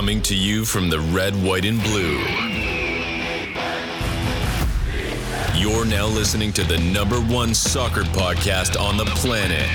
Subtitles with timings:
[0.00, 2.20] Coming to you from the red, white, and blue.
[5.54, 9.68] You're now listening to the number one soccer podcast on the planet.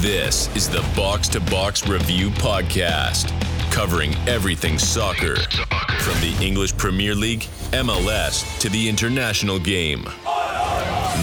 [0.00, 3.32] This is the Box to Box Review Podcast,
[3.72, 10.04] covering everything soccer from the English Premier League, MLS, to the international game.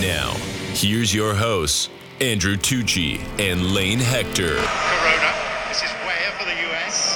[0.02, 0.34] Now,
[0.74, 1.88] here's your hosts,
[2.20, 4.58] Andrew Tucci and Lane Hector.
[4.58, 5.32] Corona.
[5.70, 7.16] This is Weah for the US.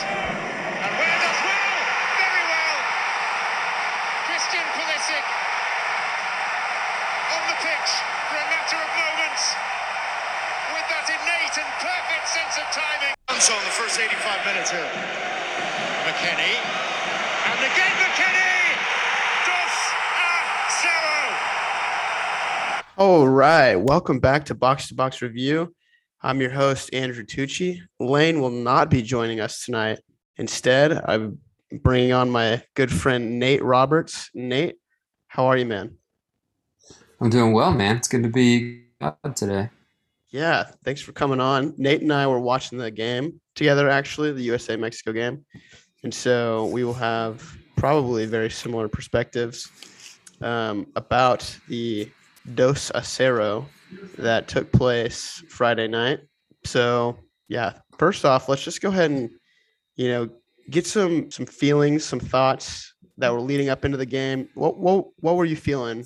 [0.79, 1.75] And Weah does well!
[2.23, 2.79] Very well!
[4.31, 5.25] Christian Pulisic
[7.35, 7.91] on the pitch
[8.31, 9.43] for a matter of moments
[10.71, 13.11] with that innate and perfect sense of timing.
[13.43, 14.87] So in the first 85 minutes here.
[16.07, 16.55] McKennie.
[16.55, 18.71] And again McKennie!
[19.43, 19.75] Dos
[20.15, 20.31] a
[20.79, 21.19] cero!
[22.99, 25.73] All right, welcome back to Box to Box Review.
[26.21, 27.79] I'm your host Andrew Tucci.
[27.97, 29.99] Lane will not be joining us tonight.
[30.35, 31.39] Instead, I'm
[31.71, 34.29] bringing on my good friend Nate Roberts.
[34.33, 34.75] Nate,
[35.27, 35.95] how are you, man?
[37.21, 37.95] I'm doing well, man.
[37.95, 39.69] It's good to be on today.
[40.27, 41.75] Yeah, thanks for coming on.
[41.77, 45.45] Nate and I were watching the game together, actually, the USA Mexico game,
[46.03, 49.71] and so we will have probably very similar perspectives
[50.41, 52.11] um, about the
[52.55, 53.65] Dos a Cero
[54.17, 56.19] that took place Friday night.
[56.65, 59.29] So yeah, first off, let's just go ahead and
[59.95, 60.29] you know
[60.69, 64.49] get some some feelings, some thoughts that were leading up into the game.
[64.55, 66.05] What what what were you feeling?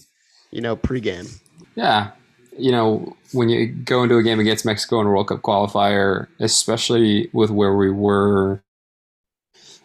[0.51, 1.39] You know, pregame.
[1.75, 2.11] Yeah,
[2.57, 6.27] you know, when you go into a game against Mexico in a World Cup qualifier,
[6.39, 8.63] especially with where we were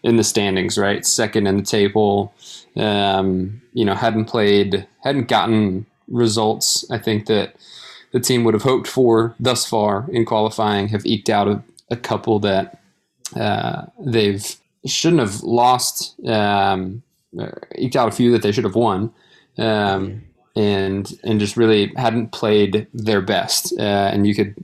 [0.02, 2.32] in the standings, right, second in the table,
[2.76, 6.84] um, you know, hadn't played, hadn't gotten results.
[6.90, 7.56] I think that
[8.12, 11.96] the team would have hoped for thus far in qualifying have eked out a, a
[11.96, 12.80] couple that
[13.36, 14.56] uh, they've
[14.86, 16.18] shouldn't have lost.
[16.26, 17.02] Um,
[17.76, 19.12] eked out a few that they should have won,
[19.58, 20.22] um,
[20.56, 23.72] and and just really hadn't played their best.
[23.78, 24.54] Uh, and you could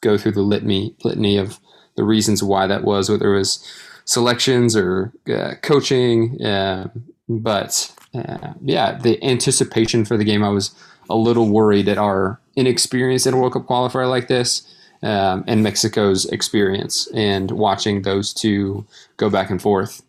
[0.00, 1.60] go through the litany litany of
[1.96, 3.64] the reasons why that was, whether it was
[4.04, 6.42] selections or uh, coaching.
[6.42, 6.88] Uh,
[7.28, 10.74] but uh, yeah, the anticipation for the game, I was
[11.08, 14.70] a little worried at our inexperience in a World Cup qualifier like this.
[15.02, 18.86] Um, and Mexico's experience and watching those two
[19.18, 20.02] go back and forth.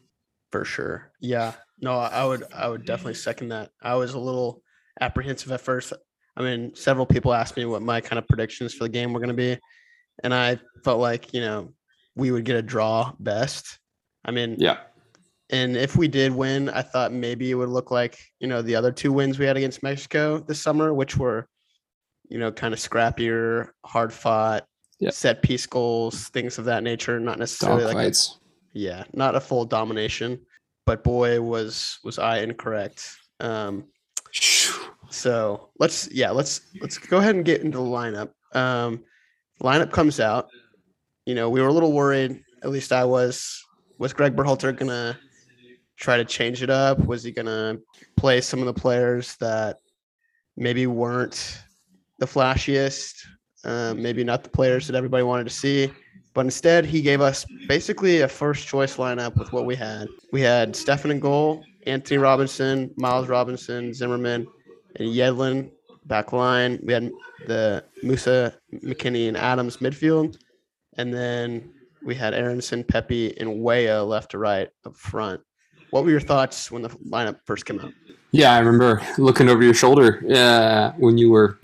[0.54, 1.12] For sure.
[1.20, 1.52] Yeah.
[1.82, 3.72] No, I would I would definitely second that.
[3.82, 4.62] I was a little
[5.02, 5.92] apprehensive at first.
[6.38, 9.20] I mean, several people asked me what my kind of predictions for the game were
[9.20, 9.58] going to be,
[10.24, 11.74] and I felt like, you know,
[12.16, 13.80] we would get a draw best.
[14.24, 14.78] I mean, Yeah.
[15.50, 18.76] And if we did win, I thought maybe it would look like, you know, the
[18.76, 21.48] other two wins we had against Mexico this summer, which were,
[22.30, 24.66] you know, kind of scrappier, hard fought,
[25.00, 25.12] Yeah.
[25.12, 28.16] set piece goals, things of that nature, not necessarily Dog like a
[28.74, 30.40] yeah, not a full domination,
[30.86, 33.16] but boy was was I incorrect.
[33.40, 33.86] Um,
[35.10, 38.32] so let's yeah let's let's go ahead and get into the lineup.
[38.54, 39.04] Um,
[39.62, 40.50] lineup comes out.
[41.26, 42.44] You know we were a little worried.
[42.64, 43.62] At least I was.
[43.98, 45.18] Was Greg Berhalter gonna
[45.98, 47.06] try to change it up?
[47.06, 47.78] Was he gonna
[48.18, 49.78] play some of the players that
[50.58, 51.62] maybe weren't
[52.20, 53.26] the flashiest?
[53.64, 55.92] Uh, maybe not the players that everybody wanted to see.
[56.36, 60.10] But instead, he gave us basically a first choice lineup with what we had.
[60.32, 64.46] We had Steffen and goal, Anthony Robinson, Miles Robinson, Zimmerman,
[64.98, 65.72] and Yedlin
[66.06, 66.80] back line.
[66.84, 67.12] We had
[67.48, 70.38] the Musah, McKennie, and Adams midfield.
[70.98, 71.74] And then
[72.04, 75.42] we had Aaronson, Pepi, and Weah left to right up front.
[75.96, 77.94] What were your thoughts when the lineup first came out?
[78.32, 81.58] Yeah, I remember looking over your shoulder uh, when you were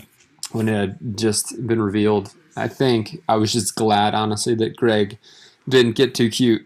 [0.54, 2.34] when it had just been revealed.
[2.56, 5.18] I think I was just glad, honestly, that Greg
[5.68, 6.66] didn't get too cute.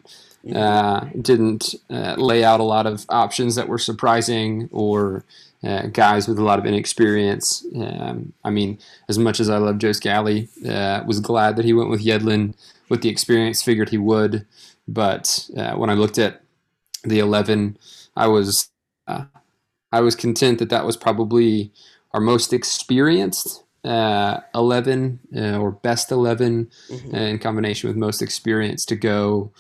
[0.54, 5.24] Uh, didn't uh, lay out a lot of options that were surprising or
[5.64, 7.66] uh, guys with a lot of inexperience.
[7.76, 8.78] Um, I mean,
[9.10, 12.54] as much as I love Joe Scally, uh, was glad that he went with Yedlin
[12.90, 13.64] with the experience.
[13.64, 14.46] Figured he would,
[14.88, 16.45] but uh, when I looked at
[17.06, 17.78] the eleven,
[18.16, 18.70] I was
[19.08, 19.26] uh,
[19.92, 21.72] I was content that that was probably
[22.12, 27.14] our most experienced uh, 11 uh, or best 11 Mhm.
[27.14, 29.52] uh, in combination with most experience to go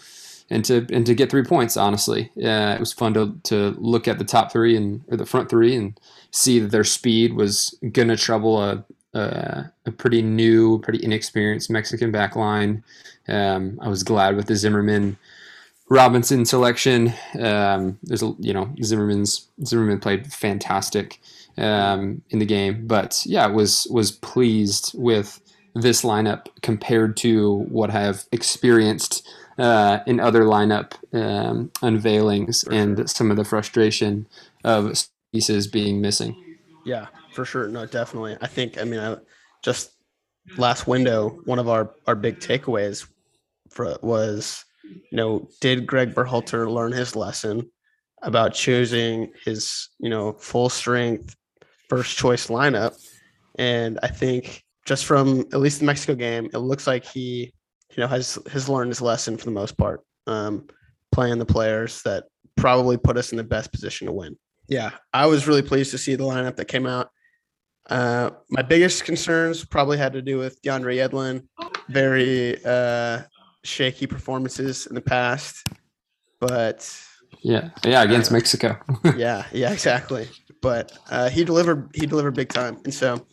[0.49, 1.77] and to and to get three points.
[1.77, 5.25] Honestly, uh, it was fun to to look at the top three and or the
[5.25, 5.99] front three and
[6.31, 8.83] see that their speed was gonna trouble a
[9.13, 12.83] a, a pretty new, pretty inexperienced Mexican back line.
[13.29, 15.17] Um, I was glad with the Zimmerman
[15.89, 17.13] Robinson selection.
[17.39, 21.19] Um, there's a you know Zimmerman's Zimmerman played fantastic
[21.57, 25.39] um, in the game, but yeah, was was pleased with
[25.75, 29.27] this lineup compared to what I've experienced
[29.57, 34.27] uh, in other lineup um, unveilings and some of the frustration
[34.63, 36.57] of pieces being missing.
[36.85, 37.67] Yeah, for sure.
[37.67, 38.37] No, definitely.
[38.41, 38.79] I think.
[38.79, 39.17] I mean, I,
[39.61, 39.91] just
[40.57, 43.07] last window, one of our our big takeaways
[43.69, 47.69] for was, you know, did Greg Berhalter learn his lesson
[48.21, 51.35] about choosing his, you know, full strength
[51.89, 52.95] first choice lineup?
[53.57, 57.53] And I think just from at least the Mexico game, it looks like he,
[57.95, 60.01] you know, has has learned his lesson for the most part.
[60.27, 60.67] Um,
[61.11, 62.25] playing the players that
[62.57, 64.35] probably put us in the best position to win.
[64.67, 67.09] Yeah, I was really pleased to see the lineup that came out.
[67.89, 71.47] Uh, my biggest concerns probably had to do with DeAndre Yedlin.
[71.87, 73.21] Very uh,
[73.65, 75.67] shaky performances in the past,
[76.39, 76.89] but
[77.41, 78.77] yeah, yeah, against uh, Mexico.
[79.17, 80.27] yeah, yeah, exactly.
[80.61, 81.89] But uh, he delivered.
[81.93, 83.25] He delivered big time, and so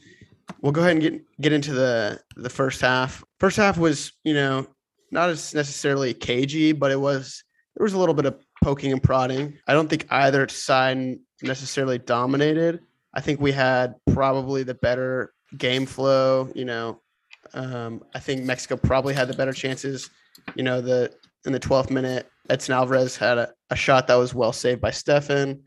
[0.61, 3.25] we'll go ahead and get get into the the first half.
[3.39, 4.67] First half was, you know,
[5.11, 7.43] not as necessarily cagey, but it was
[7.77, 9.59] there was a little bit of poking and prodding.
[9.67, 12.81] I don't think either side necessarily dominated.
[13.15, 16.51] I think we had probably the better game flow.
[16.55, 17.01] You know,
[17.55, 20.11] um, I think Mexico probably had the better chances.
[20.55, 21.13] You know, the
[21.45, 24.91] in the 12th minute, Edson Alvarez had a, a shot that was well saved by
[24.91, 25.61] Steffen,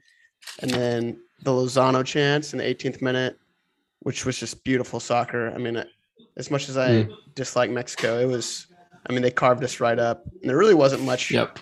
[0.61, 3.37] and then the Lozano chance in the 18th minute,
[3.99, 5.51] which was just beautiful soccer.
[5.53, 5.83] I mean,
[6.37, 7.13] as much as I mm.
[7.35, 8.67] dislike Mexico, it was.
[9.07, 11.59] I mean, they carved us right up, and there really wasn't much yep.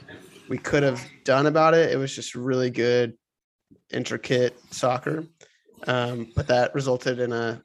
[0.47, 1.91] we could have done about it.
[1.91, 3.17] It was just really good,
[3.91, 5.25] intricate soccer.
[5.87, 7.61] Um, but that resulted in a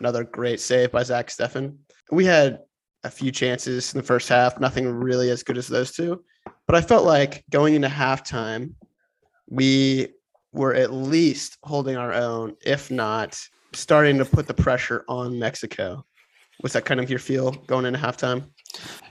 [0.00, 1.76] another great save by Zach Steffen.
[2.10, 2.60] We had
[3.04, 6.24] a few chances in the first half, nothing really as good as those two.
[6.66, 8.74] But I felt like going into halftime,
[9.48, 10.08] we
[10.52, 13.38] were at least holding our own, if not
[13.72, 16.04] starting to put the pressure on Mexico.
[16.62, 18.44] Was that kind of your feel going into halftime?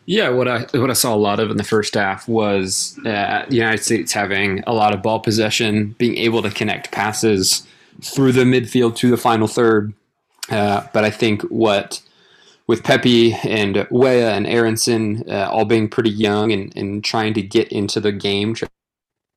[0.05, 3.45] Yeah, what I what I saw a lot of in the first half was uh,
[3.47, 7.65] the United States having a lot of ball possession, being able to connect passes
[8.01, 9.93] through the midfield to the final third.
[10.49, 12.01] Uh, but I think what
[12.67, 17.41] with Pepi and Weah and Aaronson uh, all being pretty young and, and trying to
[17.41, 18.55] get into the game,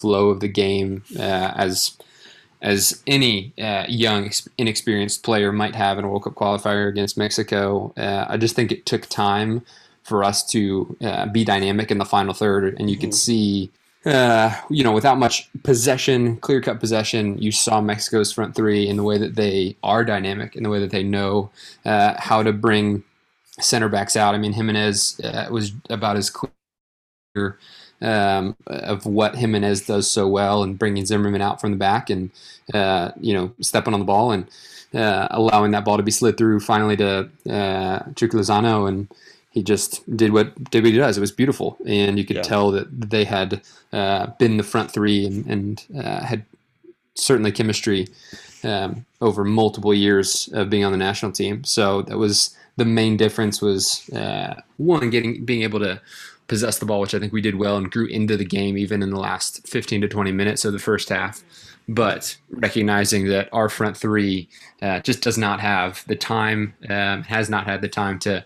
[0.01, 1.97] flow of the game uh, as
[2.63, 7.93] as any uh, young, inexperienced player might have in a World Cup qualifier against Mexico.
[7.97, 9.63] Uh, I just think it took time
[10.03, 13.03] for us to uh, be dynamic in the final third, and you mm-hmm.
[13.03, 13.71] can see
[14.07, 18.97] uh, you know, without much possession, clear cut possession, you saw Mexico's front three in
[18.97, 21.51] the way that they are dynamic, in the way that they know
[21.85, 23.03] uh, how to bring
[23.61, 24.35] center backs out.
[24.35, 27.59] I mean, Jimenez uh, was about as clear
[28.01, 32.31] um, of what Jimenez does so well and bringing Zimmerman out from the back and,
[32.73, 34.47] uh, you know, stepping on the ball and
[34.95, 39.09] uh, allowing that ball to be slid through finally to uh, Chucky Lozano and
[39.57, 41.17] he just did what he does.
[41.17, 42.43] It was beautiful, and you could yeah.
[42.43, 46.45] tell that they had uh, been the front three and, and uh, had
[47.15, 48.07] certainly chemistry
[48.65, 51.65] um, over multiple years of being on the national team.
[51.65, 53.63] So that was the main difference.
[53.63, 56.03] Was uh, one getting being able to
[56.49, 59.03] possess the ball, which I think we did well and grew into the game even
[59.03, 61.43] in the last 15 to 20 minutes of the first half.
[61.89, 64.51] But recognizing that our front three
[64.83, 68.45] uh, just does not have the time, um, has not had the time to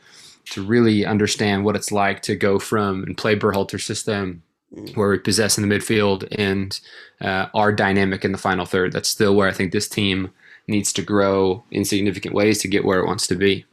[0.51, 4.43] to really understand what it's like to go from and play Berhalter system
[4.95, 6.81] where we possess in the midfield and
[7.21, 8.93] uh, are dynamic in the final third.
[8.93, 10.31] That's still where I think this team
[10.69, 13.65] needs to grow in significant ways to get where it wants to be.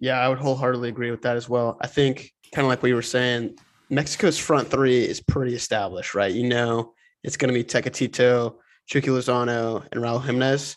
[0.00, 1.78] Yeah, I would wholeheartedly agree with that as well.
[1.80, 3.56] I think kind of like we were saying,
[3.90, 6.32] Mexico's front three is pretty established, right?
[6.32, 10.76] You know, it's going to be Tecatito, Chucky Lozano, and Raul Jimenez.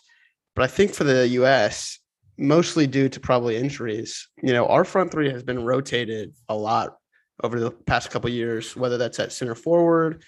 [0.54, 1.98] But I think for the U.S.,
[2.38, 4.28] mostly due to probably injuries.
[4.42, 6.96] You know, our front three has been rotated a lot
[7.42, 10.22] over the past couple years, whether that's at center forward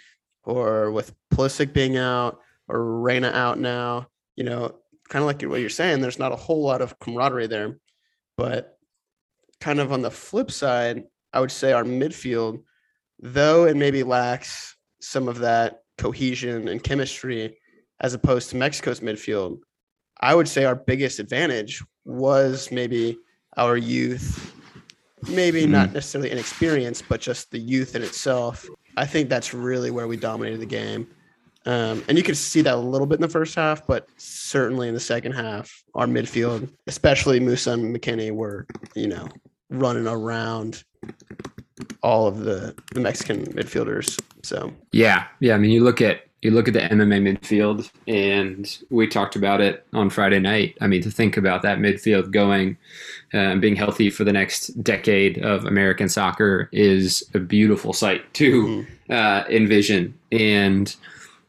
[0.44, 4.08] or with Pulisic being out or Reyna out now.
[4.36, 4.76] You know,
[5.08, 7.78] kind of like what you're saying, there's not a whole lot of camaraderie there.
[8.36, 8.78] But
[9.60, 12.62] kind of on the flip side, I would say our midfield,
[13.18, 17.58] though it maybe lacks some of that cohesion and chemistry
[18.00, 19.58] as opposed to Mexico's midfield,
[20.20, 23.18] I would say our biggest advantage was maybe
[23.56, 24.54] our youth,
[25.28, 25.72] maybe mm-hmm.
[25.72, 28.66] not necessarily inexperience, but just the youth in itself.
[28.96, 31.06] I think that's really where we dominated the game.
[31.66, 34.88] Um, and you could see that a little bit in the first half, but certainly
[34.88, 39.28] in the second half, our midfield, especially Musah and McKennie, were, you know,
[39.68, 40.82] running around
[42.02, 44.18] all of the, the Mexican midfielders.
[44.42, 45.54] So yeah, yeah.
[45.54, 49.60] I mean, you look at you look at the MMA midfield, and we talked about
[49.60, 50.76] it on Friday night.
[50.80, 52.76] I mean, to think about that midfield going
[53.34, 58.32] uh, and being healthy for the next decade of American soccer is a beautiful sight
[58.34, 59.12] to mm-hmm.
[59.12, 60.16] uh, envision.
[60.30, 60.94] And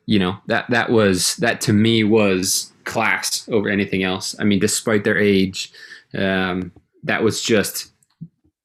[0.08, 4.36] you know that that was that to me was class over anything else.
[4.40, 5.72] I mean, despite their age,
[6.18, 6.72] um,
[7.04, 7.92] that was just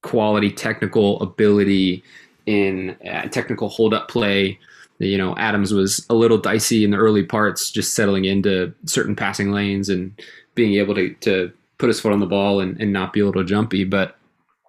[0.00, 2.02] quality technical ability
[2.46, 4.58] in uh, technical hold up play
[4.98, 9.16] you know, Adams was a little dicey in the early parts, just settling into certain
[9.16, 10.18] passing lanes and
[10.54, 13.26] being able to, to put his foot on the ball and, and not be a
[13.26, 13.84] little jumpy.
[13.84, 14.16] But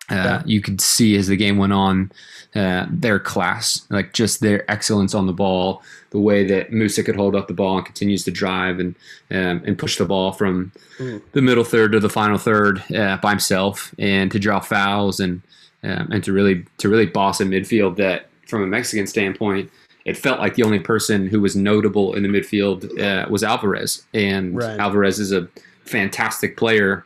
[0.09, 2.11] uh, you could see as the game went on,
[2.55, 7.15] uh, their class, like just their excellence on the ball, the way that Musah could
[7.15, 8.95] hold up the ball and continues to drive and
[9.29, 11.21] um, and push the ball from mm.
[11.33, 15.41] the middle third to the final third uh, by himself, and to draw fouls and
[15.83, 19.69] um, and to really to really boss a midfield that, from a Mexican standpoint,
[20.05, 24.05] it felt like the only person who was notable in the midfield uh, was Alvarez,
[24.13, 24.79] and right.
[24.79, 25.47] Alvarez is a
[25.83, 27.05] fantastic player,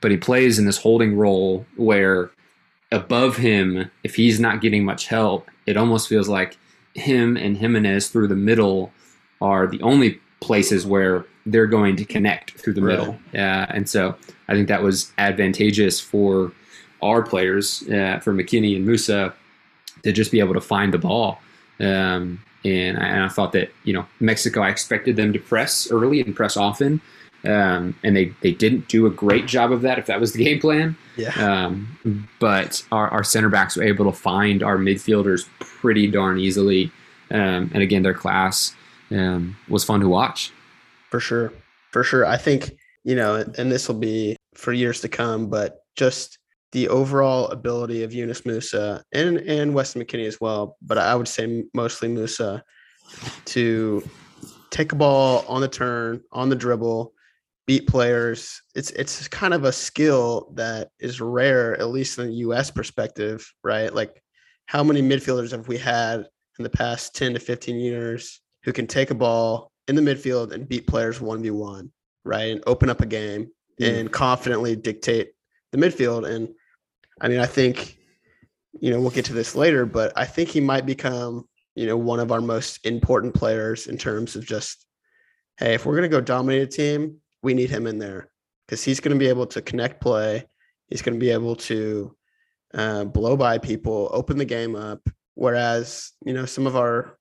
[0.00, 2.30] but he plays in this holding role where
[2.92, 6.58] above him, if he's not getting much help, it almost feels like
[6.94, 8.92] him and Jimenez through the middle
[9.40, 12.98] are the only places where they're going to connect through the right.
[12.98, 13.18] middle.
[13.34, 14.16] Uh, and so
[14.48, 16.52] I think that was advantageous for
[17.02, 19.32] our players, uh, for McKennie and Musah,
[20.02, 21.40] to just be able to find the ball.
[21.80, 25.90] Um, and, I, and I thought that you know Mexico, I expected them to press
[25.90, 27.00] early and press often,
[27.44, 29.98] um, and they they didn't do a great job of that.
[29.98, 31.32] If that was the game plan, yeah.
[31.38, 36.92] Um, but our, our center backs were able to find our midfielders pretty darn easily,
[37.30, 38.74] um, and again, their class
[39.10, 40.52] um, was fun to watch.
[41.10, 41.52] For sure,
[41.92, 42.26] for sure.
[42.26, 46.38] I think you know, and this will be for years to come, but just
[46.72, 51.28] the overall ability of Yunus Musah and and Weston McKennie as well, but I would
[51.28, 52.62] say mostly Musah
[53.46, 54.08] to
[54.70, 57.12] take a ball on the turn, on the dribble,
[57.66, 58.62] beat players.
[58.74, 63.52] It's it's kind of a skill that is rare, at least in the US perspective,
[63.64, 63.92] right?
[63.92, 64.22] Like
[64.66, 66.26] how many midfielders have we had
[66.58, 70.52] in the past 10 to 15 years who can take a ball in the midfield
[70.52, 71.90] and beat players 1v1,
[72.24, 72.52] right?
[72.52, 73.50] And open up a game
[73.80, 73.98] mm.
[73.98, 75.32] and confidently dictate
[75.72, 76.28] the midfield.
[76.28, 76.50] And
[77.20, 77.98] I mean, I think,
[78.80, 81.96] you know, we'll get to this later, but I think he might become, you know,
[81.96, 84.86] one of our most important players in terms of just,
[85.58, 88.30] hey, if we're going to go dominate a team, we need him in there
[88.66, 90.46] because he's going to be able to connect play.
[90.88, 92.16] He's going to be able to
[92.74, 95.00] uh, blow by people, open the game up.
[95.34, 97.18] Whereas, you know, some of our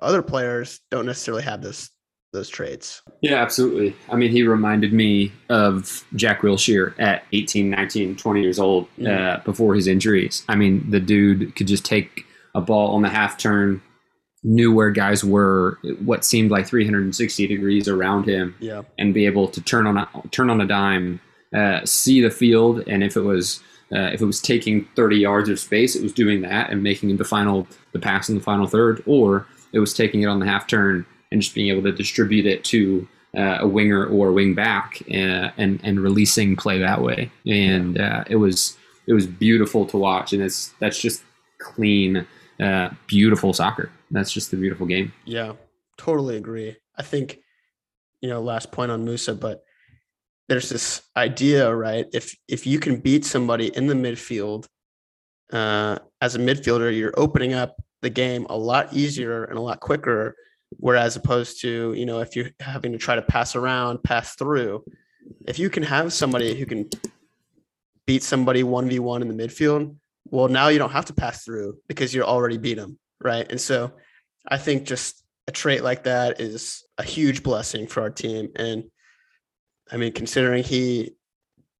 [0.00, 1.90] other players don't necessarily have this
[2.32, 3.02] those traits.
[3.22, 3.96] Yeah, absolutely.
[4.10, 9.08] I mean, he reminded me of Jack Wilshere at 18, 19, 20 years old mm.
[9.08, 10.44] uh, before his injuries.
[10.48, 13.80] I mean, the dude could just take a ball on the half turn,
[14.42, 18.82] knew where guys were, what seemed like 360 degrees around him, yeah.
[18.98, 21.20] and be able to turn on a, turn on a dime,
[21.56, 25.48] uh, see the field, and if it was uh, if it was taking 30 yards
[25.48, 28.66] of space, it was doing that and making the final the pass in the final
[28.66, 31.92] third, or it was taking it on the half turn and just being able to
[31.92, 33.06] distribute it to
[33.36, 37.30] uh, a winger or a wing back uh, and and releasing play that way.
[37.46, 41.22] And uh, it was it was beautiful to watch, and it's that's just
[41.58, 42.26] clean,
[42.60, 43.90] uh, beautiful soccer.
[44.10, 45.12] That's just a beautiful game.
[45.24, 45.52] Yeah,
[45.96, 46.76] totally agree.
[46.96, 47.38] I think
[48.20, 49.62] you know last point on Musah, but
[50.48, 52.06] there's this idea, right?
[52.12, 54.66] If if you can beat somebody in the midfield
[55.52, 59.80] uh, as a midfielder, you're opening up the game a lot easier and a lot
[59.80, 60.34] quicker
[60.70, 64.84] Whereas opposed to, you know, if you're having to try to pass around, pass through,
[65.46, 66.88] if you can have somebody who can
[68.06, 69.96] beat somebody 1v1 in the midfield,
[70.30, 72.98] well, now you don't have to pass through because you're already beat them.
[73.20, 73.46] Right.
[73.50, 73.92] And so
[74.46, 78.50] I think just a trait like that is a huge blessing for our team.
[78.54, 78.84] And
[79.90, 81.14] I mean, considering he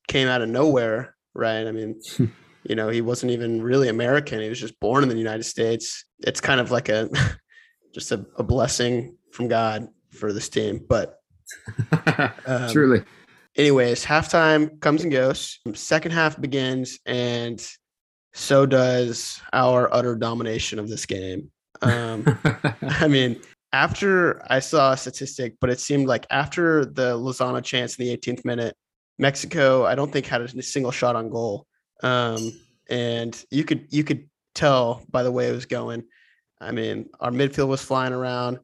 [0.09, 1.67] came out of nowhere, right?
[1.67, 2.01] I mean,
[2.65, 4.41] you know, he wasn't even really American.
[4.41, 6.05] He was just born in the United States.
[6.21, 7.09] It's kind of like a
[7.99, 10.85] just a, a blessing from God for this team.
[10.89, 11.21] But
[12.47, 13.03] um, truly,
[13.57, 15.59] anyways, halftime comes and goes.
[15.75, 17.65] Second half begins, and
[18.33, 21.51] so does our utter domination of this game.
[21.83, 22.25] Um,
[22.83, 23.41] I mean,
[23.73, 28.17] after I saw a statistic, but it seemed like after the Lozano chance in the
[28.17, 28.77] 18th minute,
[29.19, 31.67] Mexico, I don't think had a single shot on goal.
[32.03, 32.53] Um,
[32.89, 36.05] and you could you could tell by the way it was going.
[36.61, 38.59] I mean, our midfield was flying around.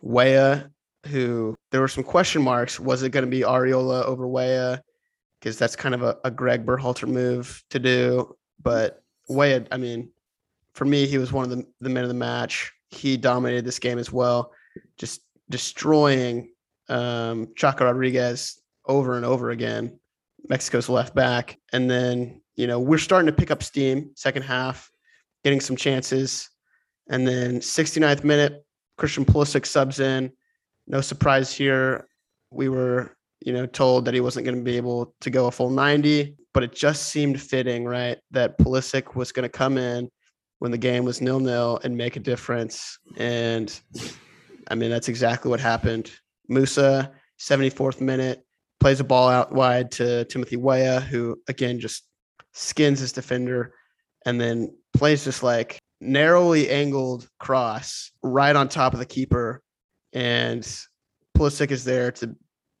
[0.00, 0.70] Weah,
[1.06, 2.78] who there were some question marks.
[2.78, 4.82] Was it going to be Arriola over Weah?
[5.38, 8.36] Because that's kind of a, a Greg Berhalter move to do.
[8.62, 10.10] But Weah, I mean,
[10.74, 12.72] for me, he was one of the, the men of the match.
[12.88, 14.52] He dominated this game as well.
[14.98, 16.52] just destroying
[16.88, 19.98] um, Chaka Rodriguez over and over again.
[20.48, 24.90] Mexico's left back, and then you know we're starting to pick up steam second half,
[25.44, 26.49] getting some chances,
[27.10, 28.64] and then 69th minute,
[28.96, 30.32] Christian Pulisic subs in.
[30.86, 32.08] No surprise here.
[32.50, 35.50] We were you know told that he wasn't going to be able to go a
[35.50, 40.08] full 90, but it just seemed fitting, right, that Pulisic was going to come in
[40.60, 42.98] when the game was nil nil and make a difference.
[43.16, 43.78] And
[44.70, 46.10] I mean, that's exactly what happened.
[46.50, 48.44] Musah, 74th minute,
[48.78, 52.04] plays a ball out wide to Timothy Weah, who again just
[52.52, 53.74] skins his defender
[54.26, 59.62] and then plays just like narrowly angled cross right on top of the keeper.
[60.12, 60.62] And
[61.36, 62.34] Pulisic is there to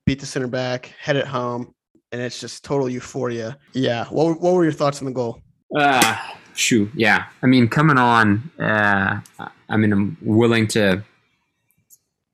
[0.06, 1.72] beat the center back, head it home,
[2.12, 3.58] and it's just total euphoria.
[3.72, 4.06] Yeah.
[4.06, 5.40] What, what were your thoughts on the goal?
[5.76, 6.16] Uh,
[6.54, 6.90] shoot.
[6.94, 7.26] Yeah.
[7.42, 9.20] I mean, coming on, uh,
[9.68, 11.04] I mean, I'm willing to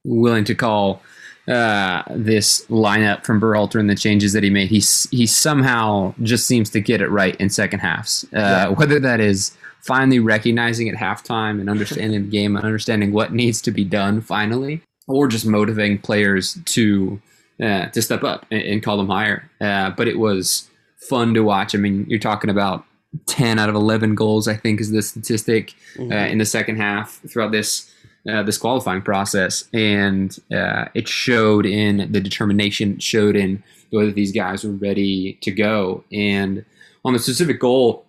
[0.04, 1.02] willing to call
[1.48, 4.68] uh, this lineup from Berhalter and the changes that he made.
[4.68, 8.24] He he somehow just seems to get it right in second halves.
[8.32, 8.68] Uh, yeah.
[8.68, 13.60] Whether that is finally recognizing at halftime and understanding the game and understanding what needs
[13.62, 17.20] to be done finally, or just motivating players to
[17.62, 19.50] uh, to step up and, and call them higher.
[19.60, 20.68] Uh, but it was
[21.08, 21.74] fun to watch.
[21.74, 22.84] I mean, you're talking about
[23.26, 26.12] 10 out of 11 goals, I think, is the statistic mm-hmm.
[26.12, 27.92] uh, in the second half throughout this
[28.28, 32.94] uh, this qualifying process, and uh, it showed in the determination.
[32.94, 36.02] It showed in whether these guys were ready to go.
[36.12, 36.64] And
[37.04, 38.05] on the specific goal,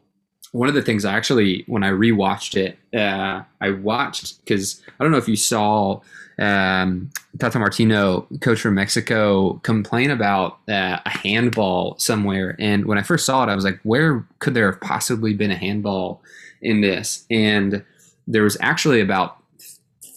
[0.57, 5.03] one of the things I actually, when I rewatched it, uh, I watched because I
[5.03, 6.01] don't know if you saw
[6.39, 12.55] um, Tata Martino, coach from Mexico, complain about uh, a handball somewhere.
[12.57, 15.51] And when I first saw it, I was like, where could there have possibly been
[15.51, 16.23] a handball
[16.63, 17.27] in this?
[17.29, 17.83] And
[18.25, 19.37] there was actually about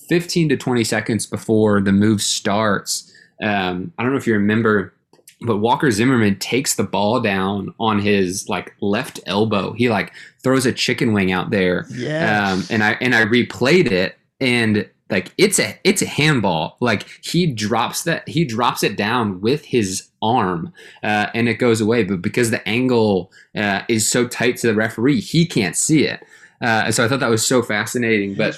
[0.08, 3.12] 15 to 20 seconds before the move starts.
[3.42, 4.94] Um, I don't know if you remember,
[5.42, 9.72] but Walker Zimmerman takes the ball down on his like left elbow.
[9.72, 11.86] He like throws a chicken wing out there.
[11.90, 12.52] Yeah.
[12.52, 17.06] Um, and I and I replayed it and like it's a it's a handball like
[17.22, 22.04] he drops that he drops it down with his arm uh, and it goes away
[22.04, 26.22] but because the angle uh, is so tight to the referee he can't see it
[26.60, 28.34] uh, so I thought that was so fascinating.
[28.34, 28.52] But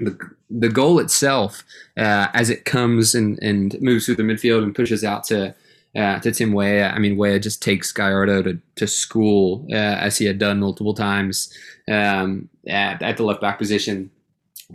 [0.00, 0.18] the,
[0.50, 1.62] the goal itself,
[1.96, 5.54] uh, as it comes and, and moves through the midfield and pushes out to
[5.96, 10.18] uh, to Tim Weah, I mean, Weah just takes Gallardo to, to school uh, as
[10.18, 11.52] he had done multiple times
[11.90, 14.10] um, at, at the left back position.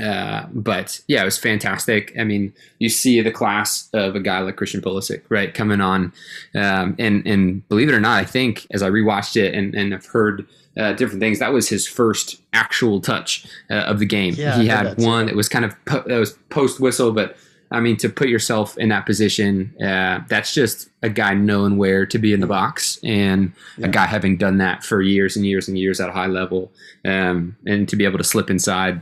[0.02, 2.14] Uh, but yeah, it was fantastic.
[2.18, 6.14] I mean, you see the class of a guy like Christian Pulisic, right, coming on,
[6.56, 9.92] um, and and believe it or not, I think as I rewatched it and and
[9.92, 14.34] have heard uh, different things, that was his first actual touch uh, of the game.
[14.38, 17.36] Yeah, he had one that was kind of po- that was post whistle, but
[17.72, 22.06] I mean, to put yourself in that position, uh, that's just a guy knowing where
[22.06, 23.88] to be in the box and yeah.
[23.88, 26.72] a guy having done that for years and years and years at a high level.
[27.06, 29.02] Um, and to be able to slip inside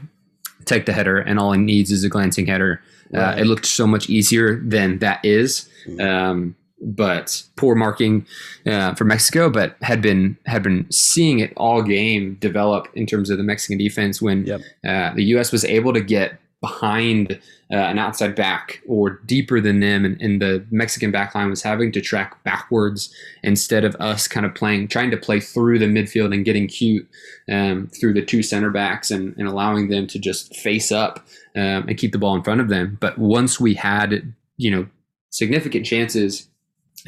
[0.65, 2.82] take the header, and all it needs is a glancing header.
[3.13, 3.38] Uh, right.
[3.38, 5.67] Uh, it looked so much easier than that is.
[5.88, 6.01] Mm-hmm.
[6.01, 8.25] Um, but poor marking
[8.65, 13.29] uh, for Mexico, but had been had been seeing it all game develop in terms
[13.29, 14.62] of the Mexican defense when yep.
[14.88, 15.51] uh, the U.S.
[15.51, 17.39] was able to get behind
[17.72, 21.91] uh, an outside back or deeper than them, and, and the Mexican backline was having
[21.93, 26.34] to track backwards instead of us kind of playing, trying to play through the midfield
[26.34, 27.08] and getting cute
[27.50, 31.88] um, through the two center backs and, and allowing them to just face up um,
[31.88, 32.98] and keep the ball in front of them.
[33.00, 34.88] But once we had, you know,
[35.30, 36.49] significant chances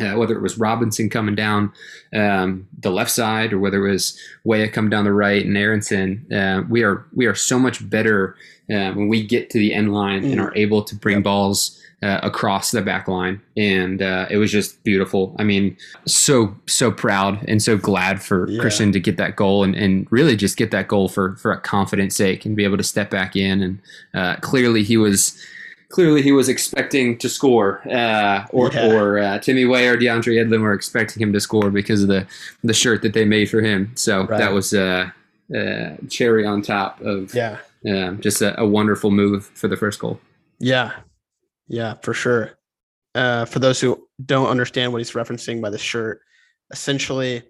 [0.02, 1.72] uh, whether it was Robinson coming down
[2.14, 6.32] um, the left side or whether it was Weah coming down the right and Aaronson,
[6.32, 8.36] uh, we are we are so much better
[8.70, 10.32] uh, when we get to the end line mm.
[10.32, 11.24] and are able to bring yep.
[11.24, 15.36] balls uh, across the back line, and uh, it was just beautiful.
[15.38, 18.60] I mean, so so proud and so glad for yeah.
[18.60, 21.60] Christian to get that goal and, and really just get that goal for for a
[21.60, 23.80] confidence sake and be able to step back in and
[24.16, 25.40] uh, clearly he was
[25.92, 28.92] clearly he was expecting to score, uh, or yeah.
[28.92, 32.26] or uh, Timmy Weah or DeAndre Yedlin were expecting him to score because of the
[32.64, 33.92] the shirt that they made for him.
[33.96, 34.40] So right.
[34.40, 35.10] that was uh,
[35.56, 40.00] uh, cherry on top of yeah, um, just a, a, wonderful move for the first
[40.00, 40.20] goal.
[40.60, 40.94] Yeah,
[41.68, 42.58] yeah, for sure.
[43.14, 46.22] Uh, for those who don't understand what he's referencing by the shirt,
[46.72, 47.44] essentially,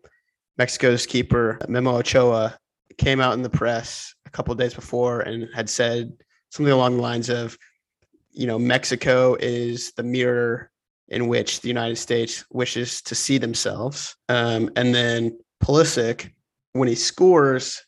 [0.57, 2.57] Mexico's keeper Memo Ochoa
[2.97, 6.11] came out in the press a couple days before and had said
[6.49, 7.57] something along the lines of
[8.31, 10.71] you know, Mexico is the mirror
[11.09, 14.15] in which the United States wishes to see themselves.
[14.29, 16.31] Um, and then Pulisic,
[16.73, 17.81] when he scores,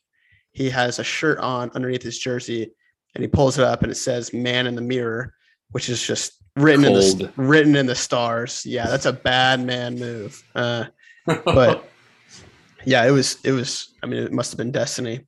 [0.51, 2.71] he has a shirt on underneath his jersey
[3.15, 5.33] and he pulls it up and it says man in the mirror.
[5.71, 8.65] which is just written in the written in the stars.
[8.65, 10.41] Yeah, that's a bad man move.
[10.55, 10.85] Uh,
[11.25, 11.89] but
[12.85, 13.93] yeah, it was it was.
[14.03, 15.25] I mean, it must have been destiny.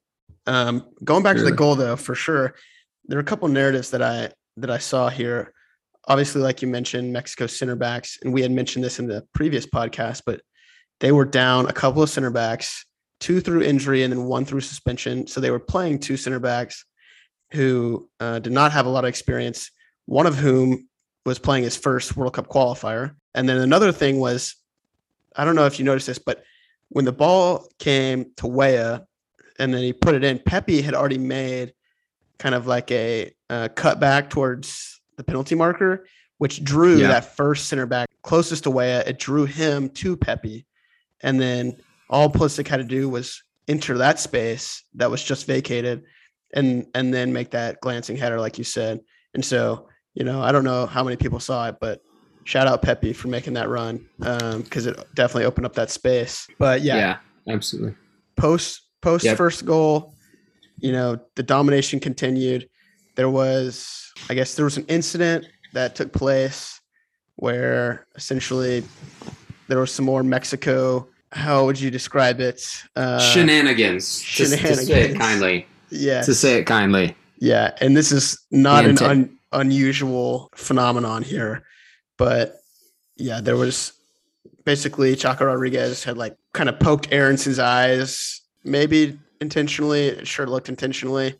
[0.47, 2.55] Um, going back to the goal though, for sure,
[3.05, 5.53] there are a couple narratives that I that I saw here.
[6.07, 9.65] Obviously, like you mentioned, Mexico center backs, and we had mentioned this in the previous
[9.65, 10.41] podcast, but
[10.99, 12.85] they were down a couple of center backs,
[13.19, 15.27] two through injury and then one through suspension.
[15.27, 16.85] So they were playing two center backs
[17.51, 19.71] who uh, did not have a lot of experience.
[20.05, 20.87] One of whom
[21.25, 24.55] was playing his first World Cup qualifier, and then another thing was,
[25.35, 26.43] I don't know if you noticed this, but
[26.89, 29.05] when the ball came to Weah
[29.59, 31.73] and then he put it in, Pepi had already made
[32.39, 37.07] kind of like a uh, cut back towards the penalty marker, which drew Yeah.
[37.09, 39.03] that first center back closest to Weah.
[39.05, 40.65] It drew him to Pepi.
[41.21, 41.77] And then
[42.09, 46.03] all Pulisic had to do was enter that space that was just vacated
[46.53, 48.99] and and then make that glancing header, like you said.
[49.33, 52.01] And so, you know, I don't know how many people saw it, but
[52.43, 56.47] shout out Pepi for making that run because it definitely opened up that space.
[56.59, 56.97] But yeah,
[57.47, 57.95] yeah, absolutely.
[58.37, 59.37] post post Yep.
[59.37, 60.14] first goal,
[60.85, 62.69] you know, the domination continued.
[63.15, 66.79] There was, I guess, there was an incident that took place
[67.37, 68.83] where essentially
[69.67, 71.07] there was some more Mexico.
[71.31, 72.61] How would you describe it?
[72.95, 74.21] Uh, shenanigans.
[74.35, 75.17] To, to say it shenanigans.
[75.17, 75.67] kindly.
[75.89, 77.15] yeah, To say it kindly.
[77.39, 81.63] yeah, and this is not an un- unusual phenomenon here,
[82.15, 82.57] but
[83.17, 83.93] yeah, there was
[84.65, 90.07] basically Chaka Rodriguez had like kind of poked Aaronson's eyes, maybe intentionally.
[90.07, 91.35] It sure looked intentionally,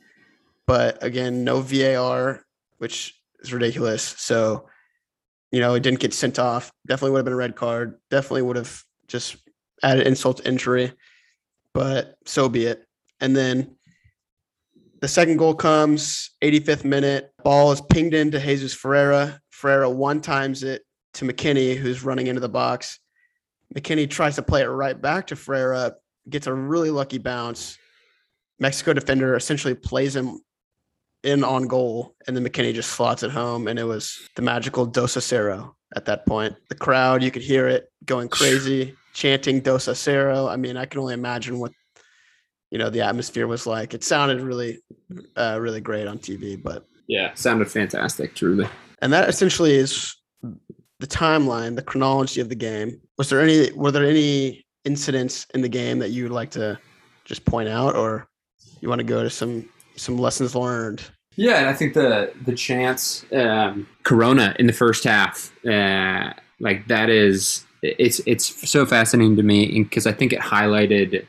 [0.68, 2.44] but again, no VAR,
[2.78, 4.04] which is ridiculous.
[4.04, 4.68] So,
[5.52, 6.72] you know, it didn't get sent off.
[6.88, 8.00] Definitely would have been a red card.
[8.10, 9.38] Definitely would have just
[9.84, 10.92] added insult to injury,
[11.74, 12.86] but so be it.
[13.22, 13.76] And then
[15.02, 17.32] the second goal comes 85th minute.
[17.44, 19.40] Ball is pinged into Jesus Ferreira.
[19.52, 23.00] Ferreira one times it to McKennie, who's running into the box.
[23.74, 25.96] McKennie tries to play it right back to Ferreira,
[26.30, 27.78] gets a really lucky bounce.
[28.60, 30.40] Mexico defender essentially plays him
[31.24, 33.68] in on goal, and then McKennie just slots it home.
[33.68, 36.56] And it was the magical Dos a Cero at that point.
[36.70, 40.48] The crowd, you could hear it going crazy, chanting Dos a Cero.
[40.48, 41.72] I mean, I can only imagine what
[42.72, 43.94] you know the atmosphere was like.
[43.94, 44.80] It sounded really,
[45.36, 48.68] uh, really great on TV, but Yeah, sounded fantastic, truly.
[49.02, 50.16] and that essentially is
[51.00, 53.02] the timeline, the chronology of the game.
[53.18, 56.78] Was there any were there any incidents in the game that you would like to
[57.26, 58.28] just point out or
[58.86, 61.04] you want to go to some some lessons learned?
[61.36, 66.88] Yeah, and I think the the chance um, Corona in the first half, uh, like
[66.88, 71.26] that is it's it's so fascinating to me because I think it highlighted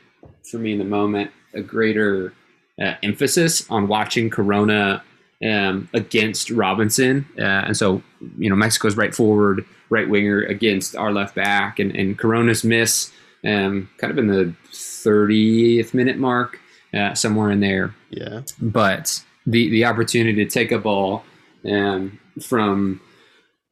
[0.49, 2.33] for me in the moment a greater
[2.81, 5.03] uh, emphasis on watching Corona
[5.45, 8.01] um, against Robinson, uh, and so
[8.37, 13.11] you know Mexico's right forward, right winger against our left back, and and Corona's miss
[13.45, 16.59] um, kind of in the 30th minute mark,
[16.93, 18.41] uh, somewhere in there Yeah.
[18.61, 21.23] but the the opportunity to take a ball
[21.65, 23.01] um, from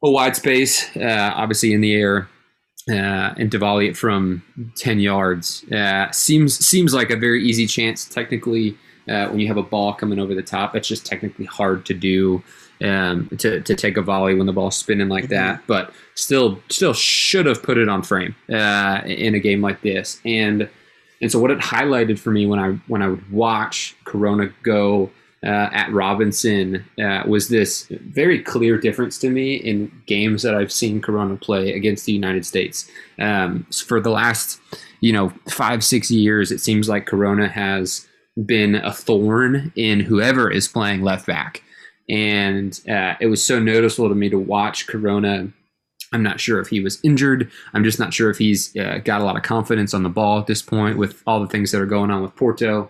[0.02, 2.28] a wide space, uh, obviously in the air,
[2.90, 4.42] uh, and to volley it from
[4.76, 8.04] ten yards uh, seems seems like a very easy chance.
[8.04, 8.76] Technically,
[9.08, 11.94] uh, when you have a ball coming over the top, it's just technically hard to
[11.94, 12.42] do.
[12.84, 16.92] Um, to, to take a volley when the ball's spinning like that, but still still
[16.92, 20.20] should have put it on frame uh, in a game like this.
[20.26, 20.68] And
[21.20, 25.10] and so what it highlighted for me when I when I would watch Corona go
[25.44, 30.72] uh, at Robinson uh, was this very clear difference to me in games that I've
[30.72, 32.90] seen Corona play against the United States.
[33.18, 34.60] Um, for the last
[35.00, 38.06] you know five six years, it seems like Corona has
[38.44, 41.62] been a thorn in whoever is playing left back,
[42.08, 45.48] and uh, it was so noticeable to me to watch Corona.
[46.12, 47.50] I'm not sure if he was injured.
[47.74, 50.38] I'm just not sure if he's uh, got a lot of confidence on the ball
[50.38, 52.88] at this point with all the things that are going on with Porto.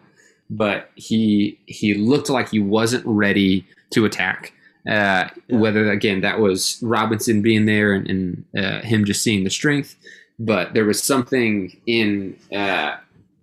[0.51, 4.53] But he he looked like he wasn't ready to attack.
[4.89, 5.29] Uh.
[5.49, 9.97] Whether again that was Robinson being there and, and uh, him just seeing the strength,
[10.39, 12.97] but there was something in uh,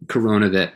[0.08, 0.74] Corona that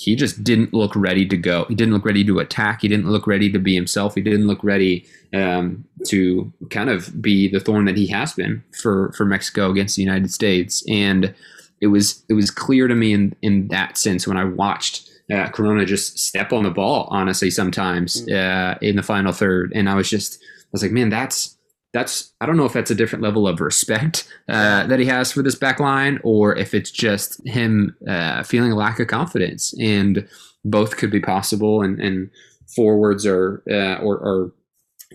[0.00, 1.66] he just didn't look ready to go.
[1.68, 2.80] He didn't look ready to attack.
[2.80, 4.14] He didn't look ready to be himself.
[4.14, 8.64] He didn't look ready um, to kind of be the thorn that he has been
[8.80, 10.82] for for Mexico against the United States.
[10.88, 11.34] And
[11.82, 15.48] it was it was clear to me in in that sense when I watched uh,
[15.50, 17.06] Corona just step on the ball.
[17.10, 21.10] Honestly, sometimes uh, in the final third, and I was just I was like, man,
[21.10, 21.58] that's
[21.92, 25.32] that's I don't know if that's a different level of respect uh, that he has
[25.32, 29.74] for this back line, or if it's just him uh, feeling a lack of confidence.
[29.80, 30.28] And
[30.64, 31.82] both could be possible.
[31.82, 32.30] And, and
[32.74, 34.52] forwards are uh, or, or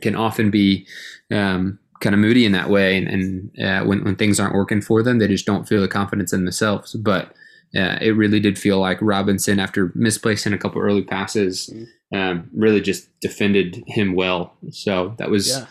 [0.02, 0.86] can often be
[1.32, 4.82] um, kind of moody in that way, and, and uh, when when things aren't working
[4.82, 6.94] for them, they just don't feel the confidence in themselves.
[6.94, 7.34] But
[7.76, 12.18] uh, it really did feel like Robinson, after misplacing a couple early passes, mm-hmm.
[12.18, 14.54] um, really just defended him well.
[14.72, 15.66] So that was yeah.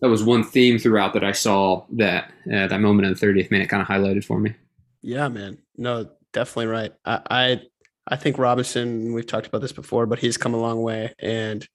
[0.00, 3.50] That was one theme throughout that I saw that uh, that moment in the 30th
[3.50, 4.54] minute kind of highlighted for me.
[5.02, 5.58] Yeah, man.
[5.76, 6.92] No, definitely right.
[7.04, 7.60] I, I
[8.06, 9.12] I think Robinson.
[9.12, 11.66] We've talked about this before, but he's come a long way, and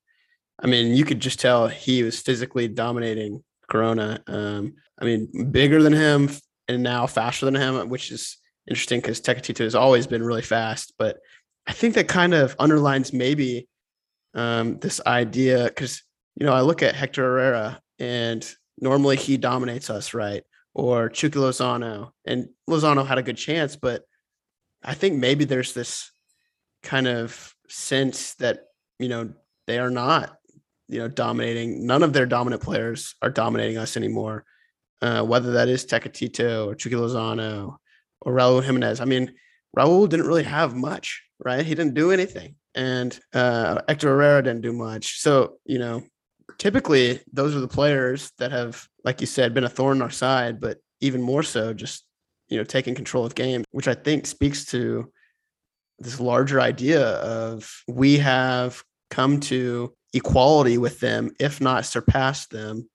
[0.61, 4.21] I mean, you could just tell he was physically dominating Corona.
[4.27, 6.29] Um, I mean, bigger than him
[6.67, 10.93] and now faster than him, which is interesting because Tecatito has always been really fast.
[10.97, 11.17] But
[11.67, 13.67] I think that kind of underlines maybe
[14.33, 16.03] um, this idea because
[16.35, 18.47] you know I look at Hector Herrera and
[18.79, 20.43] normally he dominates us, right?
[20.73, 24.03] Or Chucky Lozano, and Lozano had a good chance, but
[24.83, 26.11] I think maybe there's this
[26.83, 28.65] kind of sense that
[28.99, 29.33] you know
[29.67, 30.35] they are not
[30.87, 31.85] you know dominating.
[31.85, 34.45] None of their dominant players are dominating us anymore.
[35.01, 37.77] Uh, whether that is Tecatito or Chucky Lozano
[38.21, 39.01] or Raul Jimenez.
[39.01, 39.33] I mean,
[39.77, 41.65] Raul didn't really have much, right?
[41.65, 42.55] He didn't do anything.
[42.73, 45.19] And uh, Hector Herrera didn't do much.
[45.19, 46.03] So, you know,
[46.57, 50.09] typically those are the players that have, like you said, been a thorn in our
[50.09, 52.05] side, but even more so just,
[52.47, 55.11] you know, taking control of game, which I think speaks to
[55.99, 62.89] this larger idea of we have come to equality with them, if not surpassed them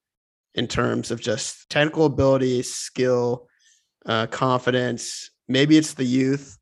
[0.55, 3.47] in terms of just technical ability, skill,
[4.07, 5.31] uh, confidence.
[5.49, 6.59] Maybe it's the youth.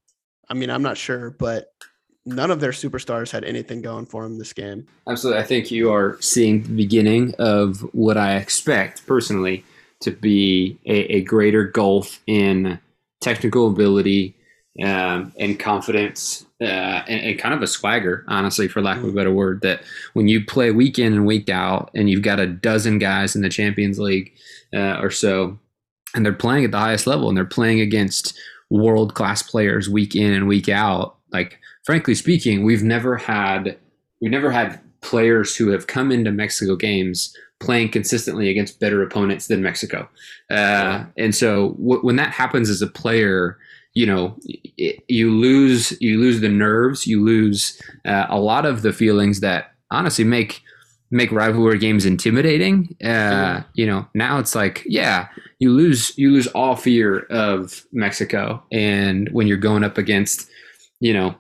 [0.49, 1.67] I mean, I'm not sure, but
[2.27, 4.87] none of their superstars had anything going for them this game.
[5.09, 5.41] Absolutely.
[5.41, 9.65] I think you are seeing the beginning of what I expect personally
[10.01, 12.79] to be a, a greater gulf in
[13.21, 14.37] technical ability
[14.83, 19.13] um, and confidence uh, and, and, kind of a swagger, honestly, for lack of a
[19.13, 19.61] better word.
[19.63, 23.35] That when you play week in and week out and you've got a dozen guys
[23.35, 24.33] in the Champions League
[24.73, 25.59] uh, or so
[26.15, 28.39] and they're playing at the highest level and they're playing against
[28.71, 31.17] world class players week in and week out.
[31.31, 33.79] Like, frankly speaking, we've never had
[34.21, 39.47] we've never had players who have come into Mexico games playing consistently against better opponents
[39.47, 40.07] than Mexico.
[40.51, 43.57] Uh, and so w- when that happens as a player,
[43.95, 44.37] you know,
[44.77, 49.41] it, you lose you lose the nerves, you lose uh, a lot of the feelings
[49.41, 50.61] that honestly make
[51.11, 52.95] make rivalry games intimidating.
[53.03, 58.63] Uh, you know, now it's like, yeah, you lose you lose all fear of Mexico,
[58.71, 60.51] and when you're going up against,
[61.01, 61.35] you know,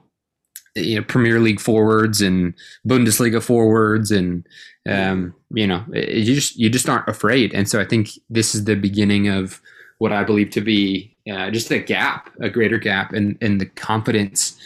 [0.85, 2.55] you know Premier League forwards and
[2.87, 4.47] Bundesliga forwards, and
[4.88, 7.55] um, you know, you just you just aren't afraid.
[7.55, 9.61] And so I think this is the beginning of
[9.99, 13.67] what I believe to be uh, just a gap, a greater gap in in the
[13.67, 14.57] confidence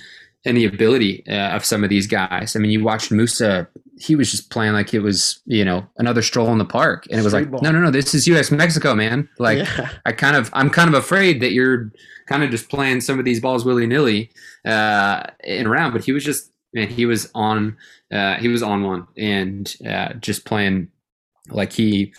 [0.44, 2.56] and the ability uh, of some of these guys.
[2.56, 3.66] I mean, you watched Musah
[3.98, 7.20] he was just playing like it was you know another stroll in the park and
[7.20, 7.60] it was like ball.
[7.62, 9.90] no no no this is us mexico man like yeah.
[10.06, 11.92] i kind of i'm kind of afraid that you're
[12.26, 14.30] kind of just playing some of these balls willy-nilly
[14.66, 17.76] uh in round but he was just man he was on
[18.12, 20.88] uh he was on one and uh just playing
[21.50, 22.12] like he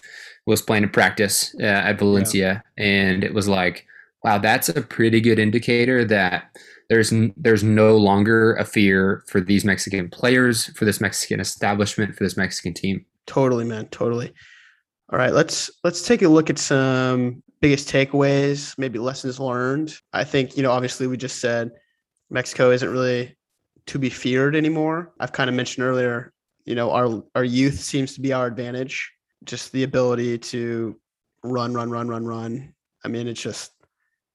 [0.46, 2.86] was playing in practice uh, at valencia yeah.
[2.86, 3.86] and it was like
[4.24, 6.56] wow that's a pretty good indicator that
[6.94, 12.24] there's there's no longer a fear for these Mexican players, for this Mexican establishment, for
[12.24, 13.04] this Mexican team.
[13.26, 13.88] Totally, man.
[13.88, 14.32] Totally.
[15.12, 19.96] All right, let's let's take a look at some biggest takeaways, maybe lessons learned.
[20.14, 21.72] I think you know, obviously, we just said
[22.30, 23.36] Mexico isn't really
[23.88, 25.14] to be feared anymore.
[25.20, 26.32] I've kind of mentioned earlier,
[26.66, 29.12] you know, our our youth seems to be our advantage.
[29.46, 30.96] Just the ability to
[31.44, 32.74] run, run, run, run, run.
[33.04, 33.72] I mean, it's just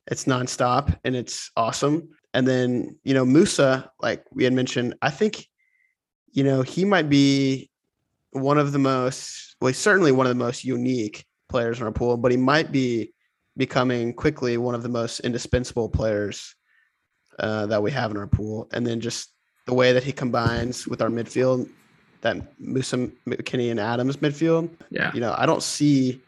[0.09, 2.09] it's nonstop and it's awesome.
[2.39, 5.49] And then, you know, Musah, like we had mentioned, I think,
[6.31, 7.69] you know, he might be
[8.31, 12.17] one of the most, well, certainly one of the most unique players in our pool,
[12.17, 13.13] but he might be
[13.57, 16.55] becoming quickly one of the most indispensable players
[17.41, 18.69] uh, that we have in our pool.
[18.73, 19.33] And then just
[19.67, 21.69] the way that he combines with our midfield,
[22.21, 24.71] that Musah, McKennie and Adams midfield.
[24.91, 25.13] Yeah.
[25.13, 26.23] You know, I don't see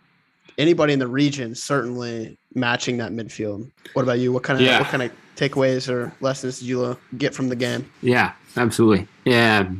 [0.59, 3.70] anybody in the region certainly matching that midfield.
[3.92, 4.33] What about you?
[4.33, 4.81] What kind of yeah.
[4.81, 7.90] what kind of takeaways or lessons you get from the game?
[8.03, 9.09] Yeah, absolutely.
[9.24, 9.70] Yeah,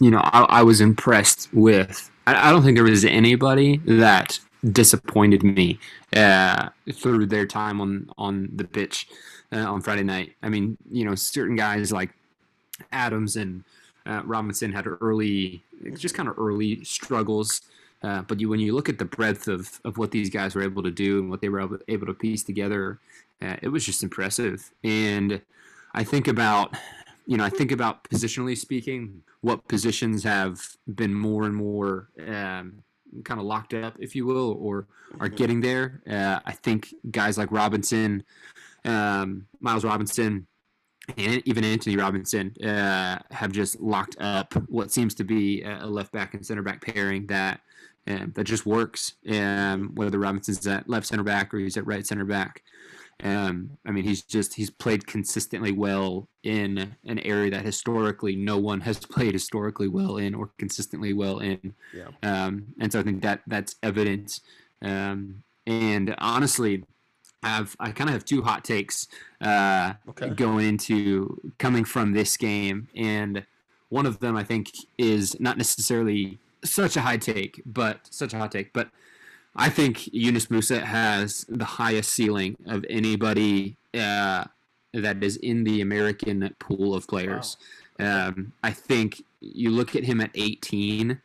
[0.00, 2.10] you know, I, I was impressed with.
[2.26, 4.38] I, I, don't think there was anybody that
[4.72, 5.78] disappointed me
[6.14, 9.08] uh, through their time on on the pitch
[9.52, 10.34] uh, on Friday night.
[10.42, 12.10] I mean, you know, certain guys like
[12.92, 13.64] Adams and
[14.06, 15.62] uh, Robinson had early,
[15.96, 17.62] just kind of early struggles.
[18.04, 20.62] Uh, but you, when you look at the breadth of, of what these guys were
[20.62, 22.98] able to do and what they were able, able to piece together,
[23.40, 24.70] uh, it was just impressive.
[24.84, 25.40] And
[25.94, 26.76] I think about,
[27.26, 32.82] you know, I think about positionally speaking, what positions have been more and more um,
[33.24, 34.86] kind of locked up, if you will, or
[35.18, 36.02] are getting there.
[36.06, 38.22] Uh, I think guys like Robinson,
[38.84, 40.46] um, Miles Robinson,
[41.16, 46.12] and even Anthony Robinson uh, have just locked up what seems to be a left
[46.12, 47.60] back and center back pairing that
[48.06, 49.14] um, that just works.
[49.30, 52.62] Um, whether Robinson's at left center back or he's at right center back.
[53.22, 58.58] Um, I mean, he's just he's played consistently well in an area that historically no
[58.58, 61.74] one has played historically well in or consistently well in.
[61.92, 62.08] Yeah.
[62.22, 64.40] Um, and so I think that that's evident.
[64.82, 66.84] Um, and honestly,
[67.42, 69.06] I have I kind of have two hot takes
[69.40, 70.30] uh, Okay.
[70.30, 73.46] going into coming from this game, and
[73.90, 78.38] one of them I think is not necessarily such a high take, but such a
[78.38, 78.88] hot take, but
[79.56, 84.44] I think Yunus Musah has the highest ceiling of anybody uh,
[84.92, 87.56] that is in the American pool of players.
[88.00, 91.20] Um, I think you look at him at 18,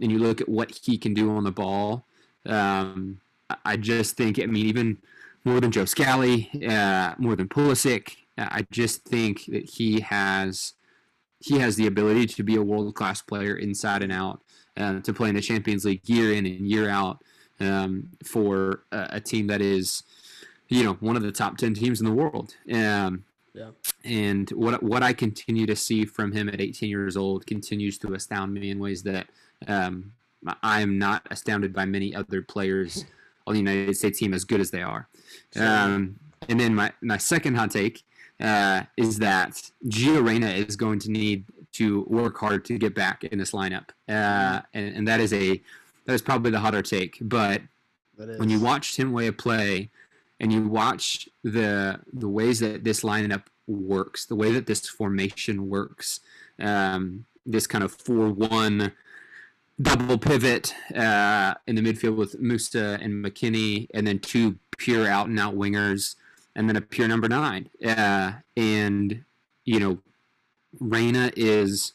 [0.00, 2.04] and you look at what he can do on the ball.
[2.46, 4.98] Um, I- I just think, I mean, even
[5.44, 10.74] more than Joe Scally, uh, more than Pulisic, uh, I just think that he has
[11.40, 14.40] he has the ability to be a world class player inside and out,
[14.76, 17.22] uh, to play in the Champions League year in and year out
[17.60, 20.02] um, for a, a team that is,
[20.68, 22.54] you know, one of the top ten teams in the world.
[22.72, 23.70] Um, Yeah.
[24.04, 28.14] and what what I continue to see from him at 18 years old continues to
[28.14, 29.26] astound me in ways that
[29.68, 30.12] um,
[30.62, 33.04] I am not astounded by many other players
[33.46, 35.06] on the United States team as good as they are.
[35.56, 36.16] Um,
[36.48, 38.02] and then my, my second hot take
[38.40, 43.24] uh, is that Gio Reyna is going to need to work hard to get back
[43.24, 45.60] in this lineup, uh, and, and that is a
[46.04, 47.18] that is probably the hotter take.
[47.20, 47.62] But
[48.16, 49.90] when you watch Tim Weah play,
[50.40, 55.68] and you watch the the ways that this lineup works, the way that this formation
[55.68, 56.20] works,
[56.58, 58.92] um, this kind of four one
[59.80, 65.28] double pivot uh, in the midfield with Musah and McKennie, and then two pure out
[65.28, 66.16] and out wingers,
[66.54, 67.70] and then a pure number nine.
[67.84, 69.24] Uh, and
[69.64, 69.98] you know,
[70.80, 71.92] Reyna is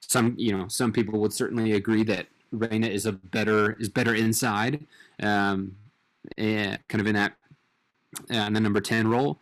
[0.00, 0.34] some.
[0.36, 4.86] You know, some people would certainly agree that Reyna is a better is better inside,
[5.22, 5.76] um,
[6.36, 7.34] and kind of in that
[8.30, 9.40] uh, in the number ten role.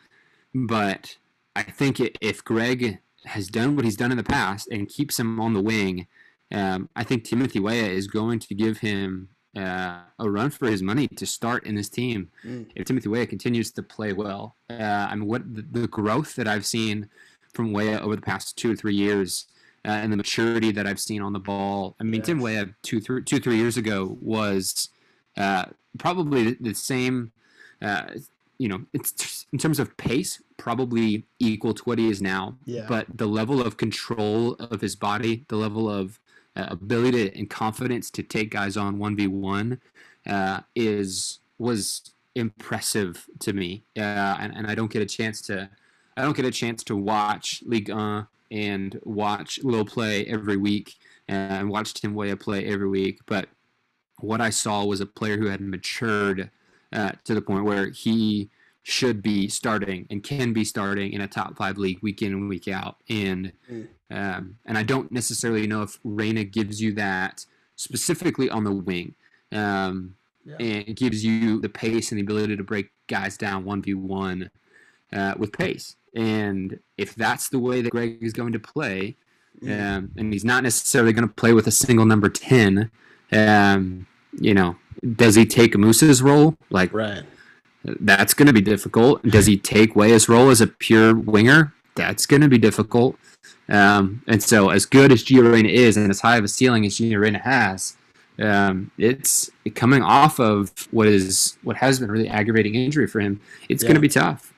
[0.55, 1.17] But
[1.57, 5.41] I think if Greg has done what he's done in the past and keeps him
[5.41, 6.07] on the wing,
[6.53, 10.83] um, I think Timothy Weah is going to give him uh, a run for his
[10.83, 12.31] money to start in this team.
[12.45, 12.67] Mm.
[12.75, 16.49] If Timothy Weah continues to play well, uh, I mean, what the, the growth that
[16.49, 17.09] I've seen
[17.55, 19.47] from Weah over the past two or three years,
[19.85, 21.97] uh, and the maturity that I've seen on the ball.
[22.01, 22.45] I mean, Tim Yes.
[22.45, 24.88] Weah two, three, two, three years ago was
[25.37, 25.67] uh,
[25.99, 27.33] probably the same.
[27.81, 28.05] Uh,
[28.59, 32.87] you know, it's in terms of pace, probably equal to what he is now Yeah.
[32.88, 36.21] but the level of control of his body, the level of
[36.55, 39.81] uh, ability and confidence to take guys on one v one,
[40.77, 43.85] is was impressive to me.
[43.97, 45.69] Uh, and, and I don't get a chance to,
[46.16, 50.94] I don't get a chance to watch Ligue 1 and watch Lille play every week
[51.29, 53.20] and watch Tim Weah play every week.
[53.27, 53.48] But
[54.20, 56.51] what I saw was a player who had matured
[56.92, 58.51] uh, to the point where he
[58.83, 62.48] should be starting and can be starting in a top five league week in and
[62.48, 62.96] week out.
[63.09, 63.88] And Mm.
[64.11, 67.46] um, and I don't necessarily know if Reyna gives you that
[67.77, 69.14] specifically on the wing.
[69.53, 70.57] Um, Yeah.
[70.59, 73.94] And it gives you the pace and the ability to break guys down one v
[73.94, 74.51] one
[75.12, 75.94] uh, with pace.
[76.14, 79.16] And if that's the way that Greg is going to play,
[79.64, 82.90] um, and he's not necessarily going to play with a single number ten,
[83.33, 84.07] um,
[84.38, 84.77] you know,
[85.16, 86.57] does he take Moose's role?
[86.70, 87.22] Like Right.
[87.85, 89.22] that's going to be difficult.
[89.22, 91.72] Does he take Weah's role as a pure winger?
[91.94, 93.16] That's going to be difficult.
[93.68, 96.85] Um, and so, as good as Gio Reyna is, and as high of a ceiling
[96.85, 97.96] as Gio Reyna has,
[98.38, 103.20] um, it's coming off of what is what has been a really aggravating injury for
[103.20, 103.40] him.
[103.68, 104.52] It's going to be tough.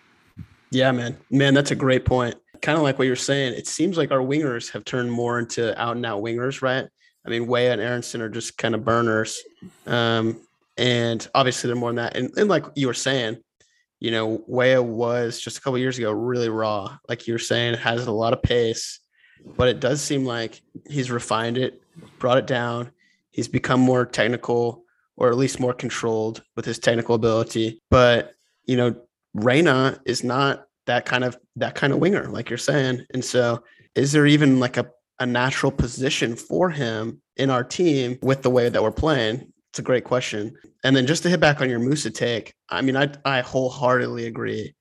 [0.74, 1.16] Yeah, man.
[1.30, 2.34] Man, that's a great point.
[2.60, 3.54] Kind of like what you're saying.
[3.54, 6.84] It seems like our wingers have turned more into out and out wingers, right?
[7.24, 9.40] I mean, Weah and Aaronson are just kind of burners.
[9.86, 10.40] Um,
[10.76, 12.16] and obviously they're more than that.
[12.16, 13.38] And, and like you were saying,
[14.00, 16.98] you know, Weah was just a couple years ago really raw.
[17.08, 18.98] Like you were saying, has a lot of pace,
[19.56, 21.80] but it does seem like he's refined it,
[22.18, 22.90] brought it down.
[23.30, 24.82] He's become more technical
[25.16, 27.80] or at least more controlled with his technical ability.
[27.90, 28.34] But,
[28.64, 28.96] you know,
[29.34, 33.04] Reyna is not that kind of that kind of winger, like you're saying.
[33.12, 33.62] And so
[33.94, 38.50] is there even like a, a natural position for him in our team with the
[38.50, 39.52] way that we're playing?
[39.70, 40.56] It's a great question.
[40.84, 44.26] And then just to hit back on your Musah take, I mean, I I wholeheartedly
[44.26, 44.74] agree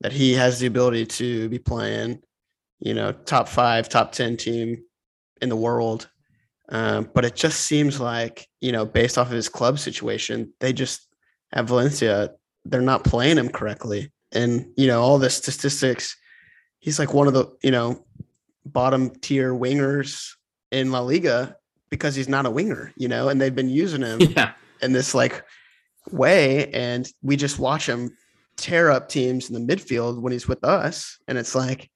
[0.00, 2.20] that he has the ability to be playing,
[2.80, 4.82] you know, top five, top ten team
[5.40, 6.08] in the world.
[6.70, 10.72] Um, but it just seems like, you know, based off of his club situation, they
[10.72, 11.08] just
[11.52, 12.30] at Valencia,
[12.64, 14.12] they're not playing him correctly.
[14.32, 16.16] And, you know, all the statistics,
[16.78, 18.04] he's like one of the, you know,
[18.64, 20.32] bottom tier wingers
[20.70, 21.56] in La Liga
[21.90, 24.52] because he's not a winger, you know, and they've been using him Yeah.
[24.82, 25.44] in this like
[26.10, 26.70] way.
[26.70, 28.16] And we just watch him
[28.56, 31.18] tear up teams in the midfield when he's with us.
[31.26, 31.90] And it's like,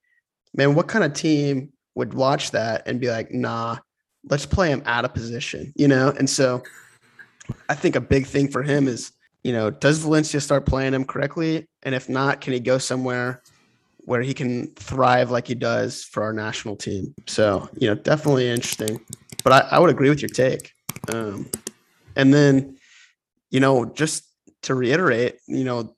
[0.54, 3.76] man, what kind of team would watch that and be like, nah,
[4.28, 6.08] let's play him out of position, you know?
[6.18, 6.62] And so
[7.68, 9.12] I think a big thing for him is,
[9.44, 11.68] you know, does Valencia start playing him correctly?
[11.82, 13.42] And if not, can he go somewhere
[13.98, 17.14] where he can thrive like he does for our national team?
[17.26, 19.00] So, you know, definitely interesting.
[19.44, 20.72] But I, I would agree with your take.
[21.12, 21.50] Um,
[22.16, 22.78] and then,
[23.50, 24.24] you know, just
[24.62, 25.94] to reiterate, you know,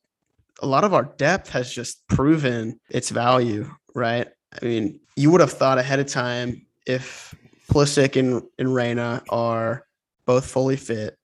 [0.61, 4.26] a lot of our depth has just proven its value, right?
[4.61, 7.34] I mean, you would have thought ahead of time if
[7.70, 9.86] Pulisic and, and Reyna are
[10.24, 11.16] both fully fit,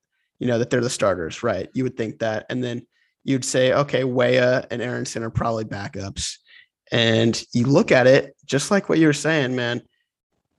[0.42, 1.68] you know, that they're the starters, right?
[1.72, 2.46] You would think that.
[2.50, 2.84] And then
[3.22, 6.38] you'd say, okay, Weah and Aaronson are probably backups.
[6.90, 9.82] And you look at it, just like what you were saying, man,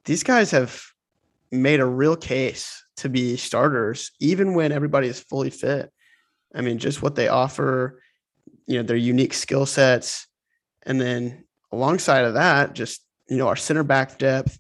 [0.05, 0.81] these guys have
[1.51, 5.91] made a real case to be starters, even when everybody is fully fit.
[6.55, 8.01] I mean, just what they offer,
[8.65, 10.27] you know, their unique skill sets.
[10.83, 14.57] And then alongside of that, just, you know, our center back depth,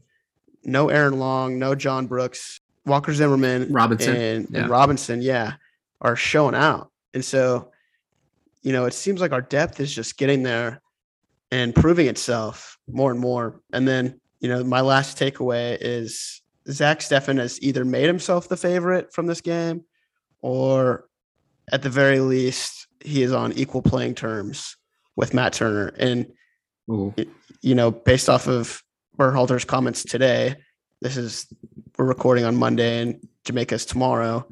[0.65, 4.15] no Aaron Long, no John Brooks, Walker Zimmerman, Robinson.
[4.15, 4.61] and, Yeah.
[4.61, 5.53] and Robinson, yeah,
[6.01, 6.91] are showing out.
[7.13, 7.71] And so,
[8.61, 10.81] you know, it seems like our depth is just getting there
[11.51, 13.61] and proving itself more and more.
[13.71, 18.57] And then, you know, my last takeaway is Zach Steffen has either made himself the
[18.57, 19.83] favorite from this game
[20.41, 21.07] or
[21.71, 24.75] at the very least, he is on equal playing terms
[25.15, 25.93] with Matt Turner.
[25.97, 26.31] And
[26.89, 27.13] Ooh.
[27.61, 28.83] you know, based off of
[29.17, 30.55] Berhalter's comments today,
[31.01, 31.47] this is
[31.97, 34.47] we're recording on Monday and Jamaica's tomorrow.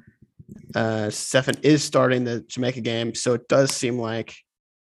[0.76, 4.36] Uh, Steffen is starting the Jamaica game, so it does seem like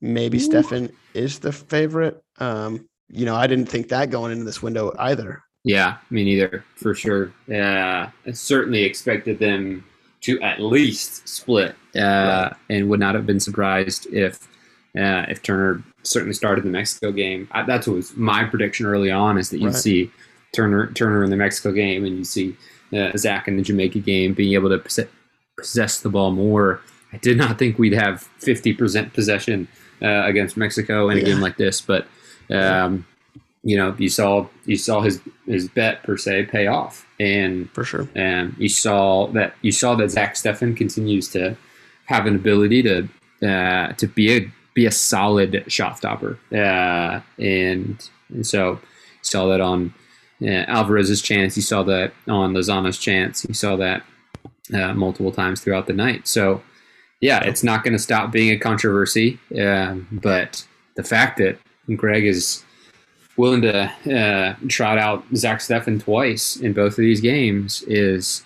[0.02, 2.22] maybe Steffen is the favorite.
[2.40, 5.42] Um, you know, I didn't think that going into this window either.
[5.64, 7.34] Yeah, me neither, for sure.
[7.52, 9.84] Uh, I certainly expected them
[10.22, 12.54] to at least split, uh, Right.
[12.70, 14.48] and would not have been surprised if
[14.98, 17.48] uh, if Turner certainly started the Mexico game.
[17.52, 19.76] I, that's what was my prediction early on is that you'd Right.
[19.76, 20.12] see
[20.54, 22.56] Turner Turner in the Mexico game, and you see
[22.94, 24.80] uh, Zach in the Jamaica game being able to
[25.58, 26.82] possess, the ball more.
[27.14, 29.68] I did not think we'd have fifty percent possession
[30.02, 31.28] uh, against Mexico in a Yeah.
[31.28, 32.08] game like this, but.
[32.52, 33.06] Um,
[33.62, 37.84] you know, you saw you saw his his bet per se pay off, and For
[37.84, 38.08] sure.
[38.16, 41.56] and you saw that you saw that Zach Steffen continues to
[42.06, 43.08] have an ability to
[43.48, 48.80] uh, to be a be a solid shot stopper, uh, and and so you
[49.24, 49.94] saw that on
[50.42, 54.04] uh, Alvarez's chance, you saw that on Lozano's chance, you saw that
[54.74, 56.28] uh, multiple times throughout the night.
[56.28, 56.62] So
[57.22, 60.66] yeah, it's not going to stop being a controversy, um, but
[60.96, 61.58] the fact that
[61.96, 62.64] Greg is
[63.36, 68.44] willing to uh, trot out Zach Steffen twice in both of these games is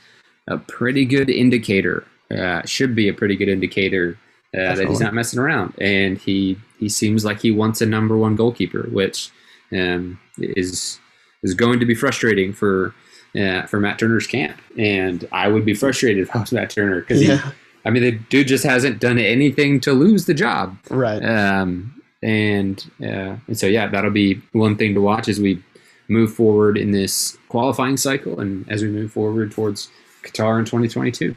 [0.48, 2.06] a pretty good indicator.
[2.32, 4.18] Uh, should be a pretty good indicator
[4.56, 8.18] uh, that he's not messing around, and he he seems like he wants a number
[8.18, 9.30] one goalkeeper, which
[9.72, 11.00] um, is
[11.44, 12.94] is going to be frustrating for
[13.40, 14.60] uh, for Matt Turner's camp.
[14.78, 17.52] And I would be frustrated if I was Matt Turner because Yeah.
[17.86, 20.78] I mean the dude just hasn't done anything to lose the job.
[20.90, 21.24] Right.
[21.24, 25.62] Um, and uh, and so yeah, that'll be one thing to watch as we
[26.10, 29.90] move forward in this qualifying cycle, and as we move forward towards
[30.24, 31.36] Qatar in 2022.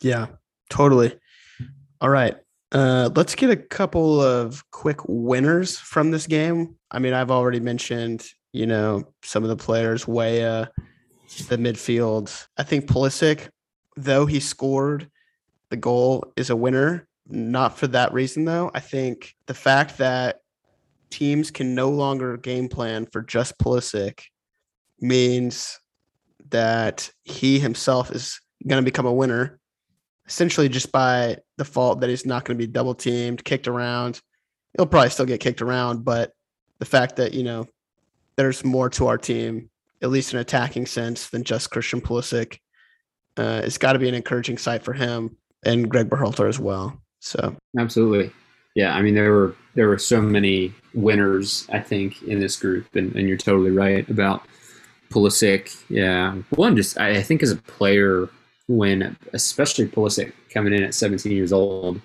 [0.00, 0.26] Yeah,
[0.70, 1.18] totally.
[2.00, 2.36] All right.
[2.70, 6.76] Uh, let's get a couple of quick winners from this game.
[6.90, 10.70] I mean, I've already mentioned, you know, some of the players, Weah,
[11.48, 12.46] the midfield.
[12.56, 13.48] I think Pulisic,
[13.96, 15.10] though he scored
[15.70, 17.06] the goal, is a winner.
[17.28, 18.70] Not for that reason, though.
[18.74, 20.40] I think the fact that
[21.10, 24.20] teams can no longer game plan for just Pulisic
[25.00, 25.78] means
[26.50, 29.58] that he himself is going to become a winner
[30.28, 34.20] essentially just by the fault that he's not going to be double teamed, kicked around.
[34.76, 36.32] He'll probably still get kicked around, but
[36.78, 37.66] the fact that, you know,
[38.38, 39.68] there's more to our team,
[40.00, 42.58] at least in attacking sense, than just Christian Pulisic,
[43.36, 46.96] uh, it's got to be an encouraging sight for him and Greg Berhalter as well.
[47.18, 48.32] So, Absolutely.
[48.74, 52.94] Yeah, I mean there were there were so many winners I think in this group,
[52.94, 54.44] and, and you're totally right about
[55.10, 55.76] Pulisic.
[55.88, 58.28] Yeah, one just I I think as a player
[58.68, 62.00] when especially Pulisic coming in at 17 years old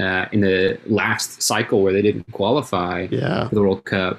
[0.00, 4.18] uh, in the last cycle where they didn't qualify yeah, for the World Cup.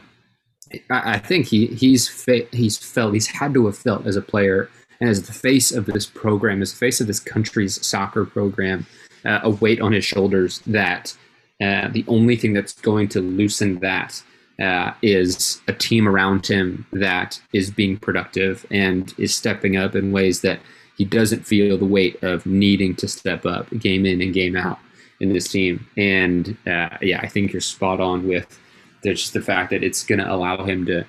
[0.90, 4.70] I, think he he's fe- he's felt he's had to have felt as a player
[5.00, 8.86] and as the face of this program, as the face of this country's soccer program,
[9.26, 11.16] uh, a weight on his shoulders that
[11.62, 14.22] uh, the only thing that's going to loosen that
[14.62, 20.12] uh, is a team around him that is being productive and is stepping up in
[20.12, 20.60] ways that
[20.98, 24.80] he doesn't feel the weight of needing to step up game in and game out
[25.22, 25.86] in this team.
[25.96, 28.60] And uh, yeah, I think you're spot on with
[29.04, 31.06] just the fact that it's going to allow him to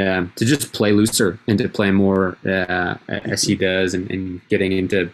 [0.00, 4.40] uh, to just play looser and to play more uh, as he does, and, and,
[4.48, 5.10] getting into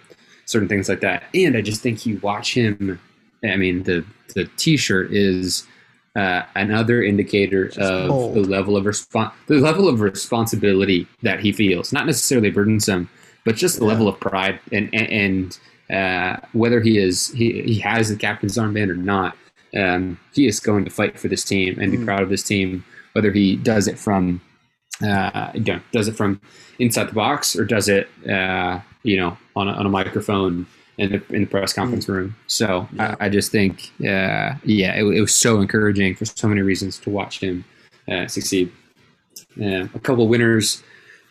[0.47, 1.25] certain things like that.
[1.35, 3.01] And I just think you watch him.
[3.45, 4.05] I mean, the
[4.35, 5.67] the T-shirt is
[6.15, 11.51] uh, another indicator just of the level of respons- the level of responsibility that he
[11.51, 11.93] feels.
[11.93, 13.11] Not necessarily burdensome,
[13.45, 13.93] but just the yeah.
[13.93, 15.59] level of pride and and, and
[15.91, 19.37] uh, whether he is he, he has the captain's armband or not,
[19.77, 22.05] um, he is going to fight for this team and be mm.
[22.05, 22.85] proud of this team.
[23.13, 24.41] Whether he does it from
[25.03, 26.41] uh, you know, does it from
[26.79, 30.67] inside the box or does it uh, you know on a, on a microphone
[30.99, 32.15] in the in the press conference mm.
[32.15, 32.37] room.
[32.47, 33.17] So yeah.
[33.21, 36.99] I, I, just think uh, yeah, it, it, was so encouraging for so many reasons
[37.01, 37.65] to watch him
[38.11, 38.73] uh, succeed.
[39.61, 40.83] a couple winners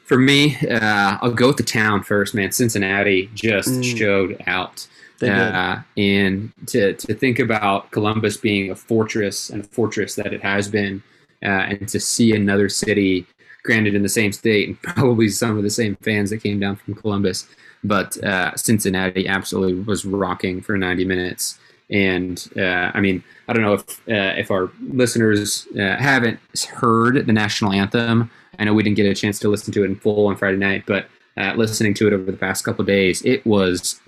[0.07, 2.53] for me, uh, I'll go with the town first, man.
[2.53, 3.97] Cincinnati just mm.
[3.97, 4.87] showed out.
[5.21, 10.41] Uh, and to, to think about Columbus being a fortress and a fortress that it
[10.41, 11.01] has been,
[11.43, 13.25] uh, and to see another city,
[13.63, 16.75] granted in the same state, and probably some of the same fans that came down
[16.75, 17.47] from Columbus,
[17.83, 21.59] but uh, Cincinnati absolutely was rocking for 90 minutes.
[21.89, 26.37] And uh, I mean, I don't know if uh, if our listeners haven't
[26.69, 28.29] heard the national anthem.
[28.59, 30.57] I know we didn't get a chance to listen to it in full on Friday
[30.57, 31.07] night, but
[31.37, 34.01] uh, listening to it over the past couple days, it was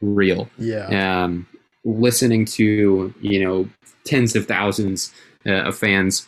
[0.00, 0.48] unreal.
[0.58, 1.24] Yeah.
[1.24, 1.46] Um,
[1.84, 3.68] listening to you know
[4.04, 5.12] tens of thousands
[5.46, 6.26] uh, of fans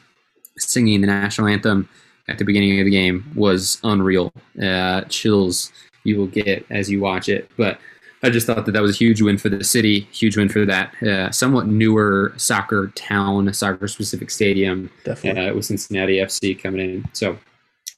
[0.58, 1.88] singing the national anthem
[2.28, 4.32] at the beginning of the game was unreal.
[4.62, 5.72] Uh, chills
[6.04, 7.78] you will get as you watch it, but.
[8.22, 10.64] I just thought that that was a huge win for the city, huge win for
[10.64, 15.48] that uh, somewhat newer soccer town, soccer specific stadium Definitely.
[15.48, 17.04] Uh, with Cincinnati FC coming in.
[17.12, 17.38] So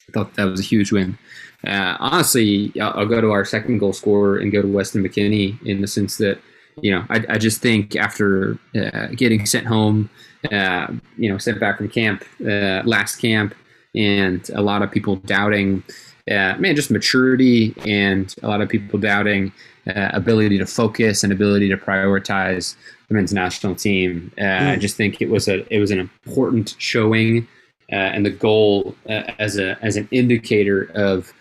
[0.09, 1.17] I thought that was a huge win.
[1.65, 5.61] Uh, honestly, I'll, I'll, go to our second goal scorer and go to Weston McKennie
[5.65, 6.39] in the sense that,
[6.81, 10.09] you know, I, I just think after uh, getting sent home,
[10.51, 10.87] uh,
[11.17, 13.53] you know, sent back from camp, uh, last camp,
[13.93, 15.83] and a lot of people doubting,
[16.31, 19.51] uh, man, just maturity and a lot of people doubting
[19.87, 22.75] uh, ability to focus and ability to prioritize
[23.09, 24.31] the men's national team.
[24.37, 24.69] Mm.
[24.69, 27.47] I just think it was a it was an important showing
[27.91, 31.33] uh, and the goal uh, as a as an indicator of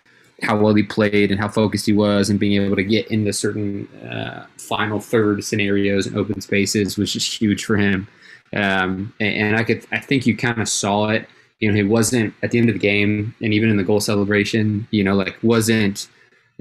[0.42, 3.32] how well he played and how focused he was and being able to get into
[3.32, 8.06] certain uh, final third scenarios and open spaces was just huge for him.
[8.52, 11.28] Um, and, and, I could, I think you kind of saw it.
[11.58, 14.00] You know, he wasn't at the end of the game, and even in the goal
[14.00, 16.08] celebration, you know, like wasn't,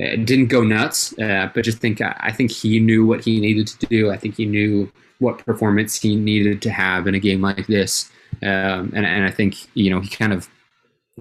[0.02, 1.18] uh, didn't go nuts.
[1.20, 4.10] Uh, but just think, I think he knew what he needed to do.
[4.10, 8.12] I think he knew what performance he needed to have in a game like this.
[8.42, 10.50] Um, and, and I think, you know, he kind of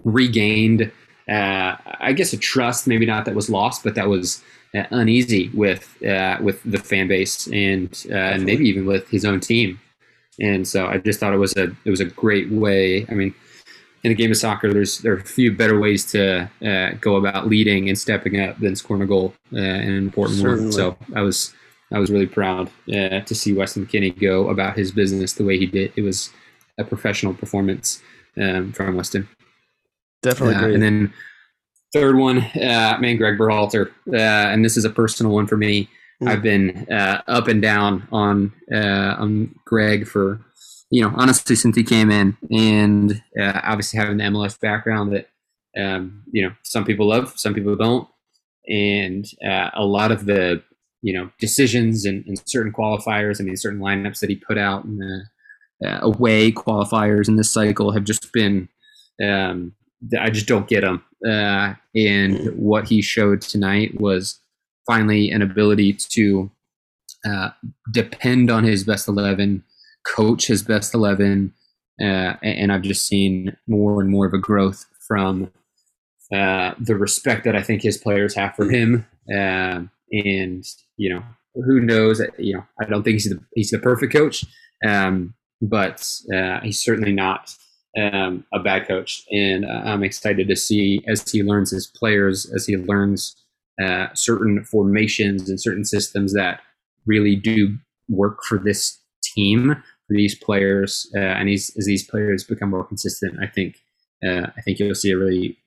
[0.04, 0.90] regained,
[1.28, 4.42] uh, I guess, a trust, maybe not that was lost, but that was
[4.74, 9.24] uh, uneasy with uh, with the fan base and uh, and maybe even with his
[9.24, 9.80] own team.
[10.40, 13.06] And so I just thought it was a it was a great way.
[13.08, 13.34] I mean,
[14.04, 17.16] in a game of soccer, there's there are a few better ways to uh, go
[17.16, 20.64] about leading and stepping up than scoring a goal uh, in an important Certainly.
[20.64, 20.72] one.
[20.72, 21.54] So I was
[21.92, 25.58] I was really proud uh, to see Weston McKennie go about his business the way
[25.58, 25.92] he did.
[25.96, 26.30] It was
[26.78, 28.02] a professional performance
[28.40, 29.28] um, from Weston.
[30.22, 31.12] Definitely uh, And then
[31.92, 35.88] third one, uh, man, Greg Berhalter, uh, and this is a personal one for me.
[36.22, 36.28] Mm.
[36.28, 40.40] I've been uh, up and down on uh, on Greg for
[40.90, 45.28] you know honestly since he came in, and uh, obviously having the MLS background that
[45.78, 48.08] um, you know some people love, some people don't,
[48.66, 50.62] and a lot of the
[51.02, 53.40] you know decisions and, and, certain qualifiers.
[53.40, 55.24] I mean, certain lineups that he put out in the
[55.84, 58.68] uh, away qualifiers in this cycle have just been
[59.22, 59.72] um,
[60.20, 61.02] I just don't get him.
[61.26, 62.56] Uh, and mm.
[62.56, 64.40] what he showed tonight was
[64.86, 66.50] finally an ability to
[67.24, 67.50] uh,
[67.92, 69.64] depend on his best 11,
[70.06, 71.52] coach his best 11.
[72.00, 75.50] Uh, and I've just seen more and more of a growth from
[76.32, 79.06] uh, the respect that I think his players have for him.
[79.30, 79.82] Uh,
[80.12, 80.64] and,
[80.96, 81.22] you know,
[81.54, 82.20] who knows?
[82.38, 84.44] You know, I don't think he's the, he's the perfect coach.
[84.86, 87.54] Um, but uh, he's certainly not
[87.96, 89.24] um, a bad coach.
[89.30, 93.36] And uh, I'm excited to see as he learns his players, as he learns
[93.82, 96.60] uh, certain formations and certain systems that
[97.06, 97.76] really do
[98.08, 99.74] work for this team,
[100.06, 103.76] for these players, uh, and as these players become more consistent, I think
[104.26, 105.58] uh, I think you'll see a really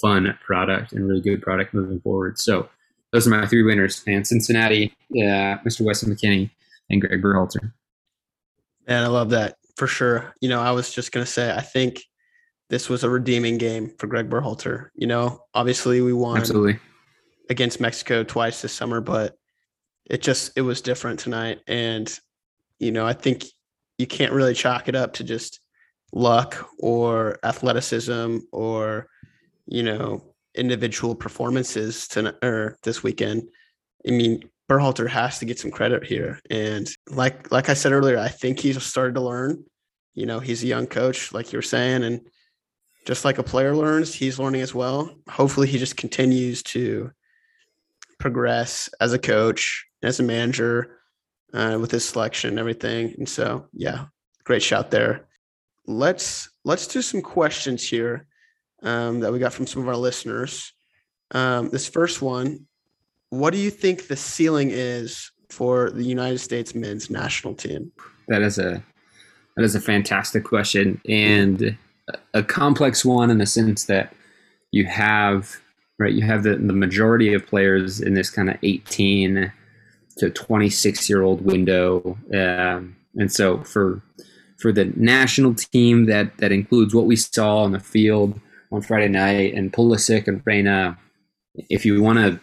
[0.00, 2.38] fun product and really good product moving forward.
[2.38, 2.68] So
[3.12, 5.80] those are my three winners: and Cincinnati, uh, Mr.
[5.80, 6.50] Weston McKennie,
[6.90, 7.72] and Greg Berhalter.
[8.86, 10.34] And I love that for sure.
[10.40, 12.02] You know, I was just gonna say, I think
[12.68, 14.88] this was a redeeming game for Greg Berhalter.
[14.94, 16.78] You know, obviously we won Absolutely.
[17.48, 19.36] against Mexico twice this summer, but
[20.04, 21.60] it just it was different tonight.
[21.66, 22.12] And
[22.78, 23.44] you know, I think
[23.96, 25.60] you can't really chalk it up to just
[26.12, 29.08] luck or athleticism or
[29.66, 33.48] you know individual performances tonight or this weekend.
[34.06, 36.40] I mean, Berhalter has to get some credit here.
[36.50, 39.64] And like like I said earlier, I think he's started to learn.
[40.14, 42.20] You know, he's a young coach, like you were saying, and
[43.06, 45.14] just like a player learns, he's learning as well.
[45.30, 47.10] Hopefully, he just continues to
[48.18, 50.98] progress as a coach, as a manager,
[51.54, 53.14] uh, with his selection and everything.
[53.16, 54.06] And so, yeah,
[54.44, 55.28] great shout there.
[55.86, 58.26] Let's let's do some questions here
[58.82, 60.74] um, that we got from some of our listeners.
[61.30, 62.66] Um, this first one,
[63.30, 67.92] what do you think the ceiling is for the United States men's national team?
[68.28, 68.82] That is a
[69.56, 71.76] that is a fantastic question and
[72.32, 74.14] a complex one in the sense that
[74.70, 75.56] you have
[75.98, 79.52] right you have the, the majority of players in this kind of 18
[80.16, 84.00] to 26 year old window um, and so for
[84.58, 88.38] for the national team that that includes what we saw on the field
[88.70, 90.96] on Friday night and Pulisic and Reyna
[91.68, 92.40] if you want to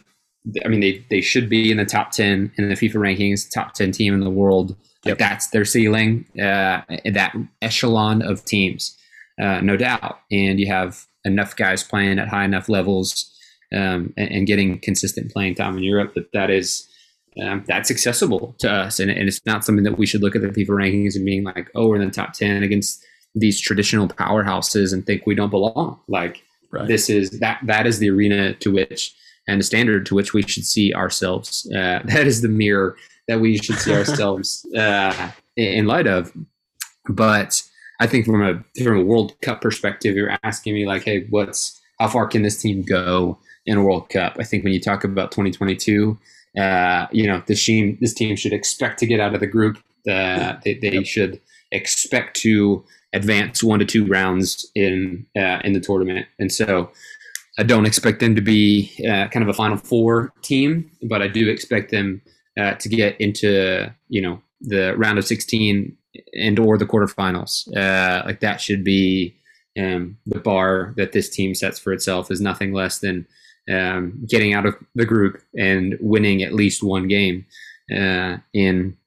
[0.64, 3.74] I mean they they should be in the top 10 in the FIFA rankings top
[3.74, 8.98] 10 team in the world like that's their ceiling uh, that echelon of teams
[9.41, 13.32] uh, no doubt and you have enough guys playing at high enough levels
[13.74, 16.88] um, and, and, getting consistent playing time in Europe that that is
[17.41, 20.41] um, that's accessible to us, and, and, it's not something that we should look at
[20.41, 24.08] the FIFA rankings and being like, oh, we're in the top ten against these traditional
[24.08, 26.00] powerhouses and think we don't belong.
[26.08, 26.88] Like right.
[26.88, 29.14] this is that that is the arena to which
[29.48, 31.70] and the standard to which we should see ourselves.
[31.72, 36.32] Uh, that is the mirror that we should see ourselves uh, in light of.
[37.08, 37.62] But
[38.00, 41.82] I think from a from a World Cup perspective, you're asking me like, hey, what's
[42.00, 44.38] how far can this team go in a World Cup?
[44.39, 46.18] I think when you talk about 2022,
[46.58, 49.78] uh, you know, this team this team should expect to get out of the group.
[50.10, 51.06] Uh, they they yep.
[51.06, 51.41] should
[51.72, 52.84] expect to
[53.14, 56.91] advance one to two rounds in uh, in the tournament, and so
[57.58, 61.28] I don't expect them to be uh, kind of a Final Four team, but I
[61.28, 62.22] do expect them
[62.60, 65.95] uh, to get into you know the round of 16
[66.34, 67.68] and or the quarterfinals.
[67.76, 69.36] Uh, like that should be
[69.78, 73.28] um, the bar that this team sets for itself is nothing less than
[73.72, 77.45] um, getting out of the group and winning at least one game
[77.95, 78.97] uh, in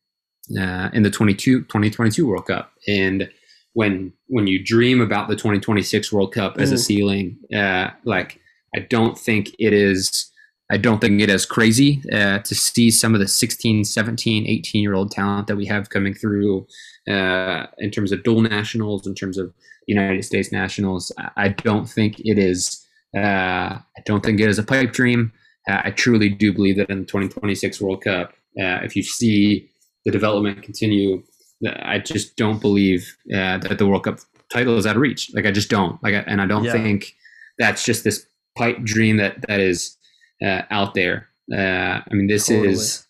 [0.59, 2.73] uh, in the 22, 2022 World Cup.
[2.87, 3.29] And
[3.75, 6.63] when when you dream about the 2026 World Cup mm.
[6.63, 6.85] as a mm.
[6.85, 8.41] ceiling, uh, like
[8.75, 10.31] I don't think it is.
[10.71, 14.83] I don't think it is crazy uh, to see some of the 16, 17, 18
[14.83, 16.67] year old talent that we have coming through
[17.09, 19.55] uh, in terms of dual nationals, in terms of
[19.87, 21.11] United States nationals.
[21.37, 22.87] I don't think it is.
[23.17, 25.33] Uh, I don't think it is a pipe dream.
[25.69, 29.71] Uh, I truly do believe that in the 2026 World Cup, uh, if you see
[30.05, 31.23] the development continue,
[31.67, 34.19] I just don't believe uh, that the World Cup
[34.53, 35.31] title is out of reach.
[35.35, 36.03] Like I just don't.
[36.03, 36.73] Like, and I don't yeah.
[36.73, 37.15] think
[37.59, 39.97] that's just this pipe dream that that is
[40.45, 41.29] uh, out there.
[41.53, 42.69] Uh, I mean, this totally.
[42.69, 43.07] is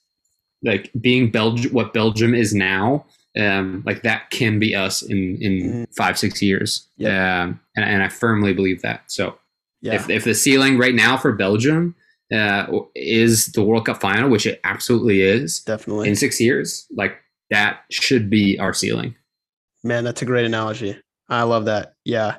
[0.64, 3.06] like being Belgium, what Belgium is now.
[3.38, 5.94] Um, like that can be us in in mm.
[5.96, 6.88] five six years.
[6.96, 9.02] Yeah, um, and, and I firmly believe that.
[9.06, 9.38] So
[9.80, 9.94] yeah.
[9.94, 11.94] If, if the ceiling right now for Belgium
[12.34, 17.16] uh, is the World Cup final, which it absolutely is, definitely in six years, like
[17.50, 19.14] that should be our ceiling.
[19.84, 20.98] Man, that's a great analogy.
[21.28, 21.94] I love that.
[22.04, 22.38] Yeah,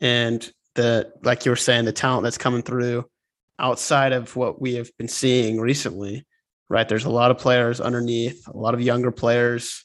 [0.00, 3.04] and the like you were saying, the talent that's coming through
[3.58, 6.26] outside of what we have been seeing recently,
[6.68, 6.88] right?
[6.88, 9.84] There's a lot of players underneath, a lot of younger players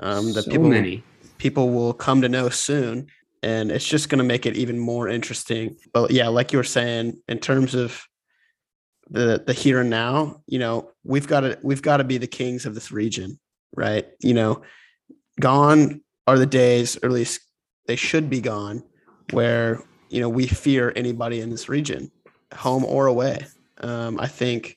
[0.00, 1.02] um, that so people many.
[1.38, 3.08] people will come to know soon
[3.42, 5.76] and it's just going to make it even more interesting.
[5.92, 8.04] But yeah, like you were saying, in terms of
[9.10, 12.26] the the here and now, you know, we've got to we've got to be the
[12.26, 13.38] kings of this region,
[13.76, 14.06] right?
[14.20, 14.62] You know,
[15.40, 17.40] gone are the days, or at least
[17.86, 18.82] they should be gone,
[19.32, 22.10] where you know we fear anybody in this region,
[22.54, 23.46] home or away.
[23.78, 24.76] Um, I think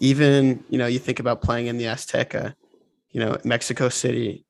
[0.00, 2.54] even you know you think about playing in the Azteca,
[3.10, 4.44] you know, Mexico City,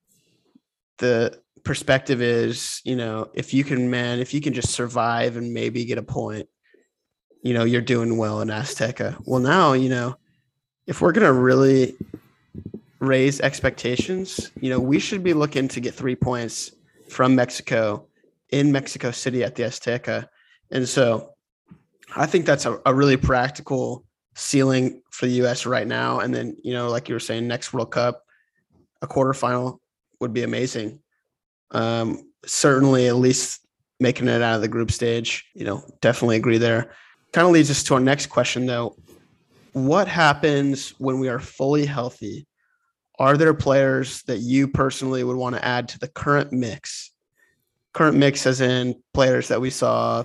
[0.98, 5.52] the perspective is, you know, if you can, man, if you can just survive and
[5.52, 6.48] maybe get a point,
[7.42, 9.16] you know, you're doing well in Azteca.
[9.24, 10.16] Well, now, you know,
[10.86, 11.94] if we're to really
[13.01, 16.72] raise expectations, you know, we should be looking to get three points
[17.09, 18.07] from Mexico
[18.51, 20.26] in Mexico City at the Azteca.
[20.70, 21.34] And so
[22.16, 25.66] I think that's a, a really practical ceiling for the U.S.
[25.66, 26.20] right now.
[26.20, 28.22] And then, you know, like you were saying, next World Cup,
[29.03, 29.78] a quarterfinal
[30.20, 31.01] would be amazing.
[31.70, 33.61] Um, certainly, at least
[34.01, 35.44] making it out of the group stage.
[35.55, 36.92] You know, definitely agree there.
[37.32, 38.96] Kind of leads us to our next question, though.
[39.72, 42.46] What happens when we are fully healthy?
[43.19, 47.11] Are there players that you personally would want to add to the current mix?
[47.93, 50.25] Current mix, as in players that we saw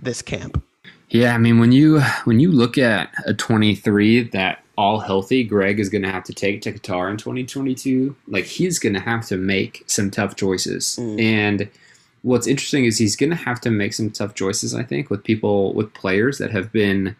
[0.00, 0.62] this camp.
[1.10, 5.78] Yeah, I mean when you when you look at a 23 that all healthy Greg
[5.78, 9.26] is going to have to take to Qatar in 2022, like he's going to have
[9.26, 10.98] to make some tough choices.
[10.98, 11.20] Mm.
[11.22, 11.70] And
[12.22, 15.22] what's interesting is he's going to have to make some tough choices, I think, with
[15.22, 17.14] people, with players that have been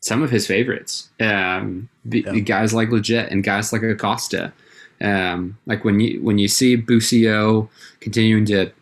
[0.00, 1.10] some of his favorites.
[1.20, 2.38] Um, yeah.
[2.40, 4.52] Guys like Lletget and guys like Acosta.
[5.00, 7.70] Um, like when you when you see Busio
[8.00, 8.72] continuing to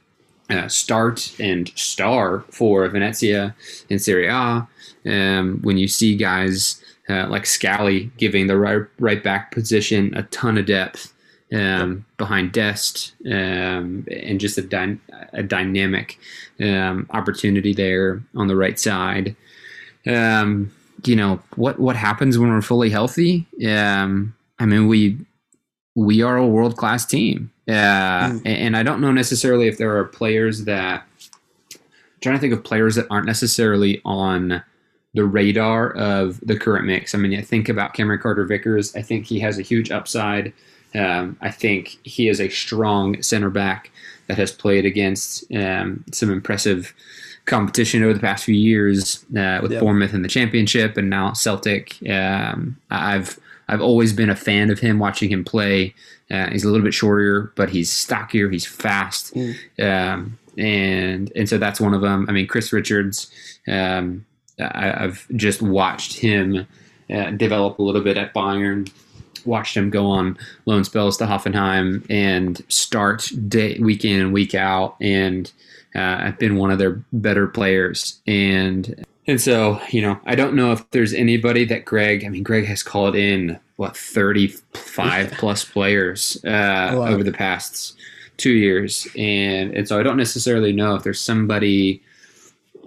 [0.49, 3.55] uh, start and star for Venezia
[3.89, 4.67] in Serie A,
[5.07, 10.23] um, when you see guys uh, like Scally giving the right right back position a
[10.25, 11.13] ton of depth,
[11.53, 14.99] um, behind Dest, um, and just a, dy-
[15.33, 16.19] a dynamic
[16.61, 19.37] um, opportunity there on the right side.
[20.07, 20.73] Um,
[21.07, 23.47] you know what what happens when we're fully healthy?
[23.69, 25.19] Um, I mean, we
[25.95, 28.43] we are a world class team, uh, mm.
[28.45, 31.05] and I don't know necessarily if there are players that.
[31.75, 34.63] I'm trying to think of players that aren't necessarily on
[35.13, 37.15] the radar of the current mix.
[37.15, 38.97] I mean, I think about Cameron Carter Vickers.
[38.97, 40.53] I think he has a huge upside
[40.97, 43.91] um, I think he is a strong center back
[44.29, 46.95] that has played against um, some impressive
[47.47, 49.81] competition over the past few years uh, with yep.
[49.81, 51.97] Bournemouth in the Championship and now Celtic.
[52.09, 53.39] Um, I've
[53.69, 54.99] I've always been a fan of him.
[54.99, 55.95] Watching him play,
[56.31, 58.51] uh, he's a little bit shorter, but he's stockier.
[58.51, 59.57] He's fast, mm.
[59.81, 62.27] um, and and so that's one of them.
[62.29, 63.31] I mean, Chris Richards.
[63.67, 64.27] Um,
[64.59, 66.67] I, have just watched him
[67.13, 68.91] uh, develop a little bit at Bayern
[69.47, 70.37] watched him go on
[70.67, 75.51] loan spells to Hoffenheim and start day week in and week out, and
[75.97, 78.21] uh, I've been one of their better players.
[78.27, 82.25] And and so you know, I don't know if there's anybody that Greg.
[82.25, 87.97] I mean, Greg has called in what 35 plus players uh, over the past
[88.37, 92.03] two years, and and so I don't necessarily know if there's somebody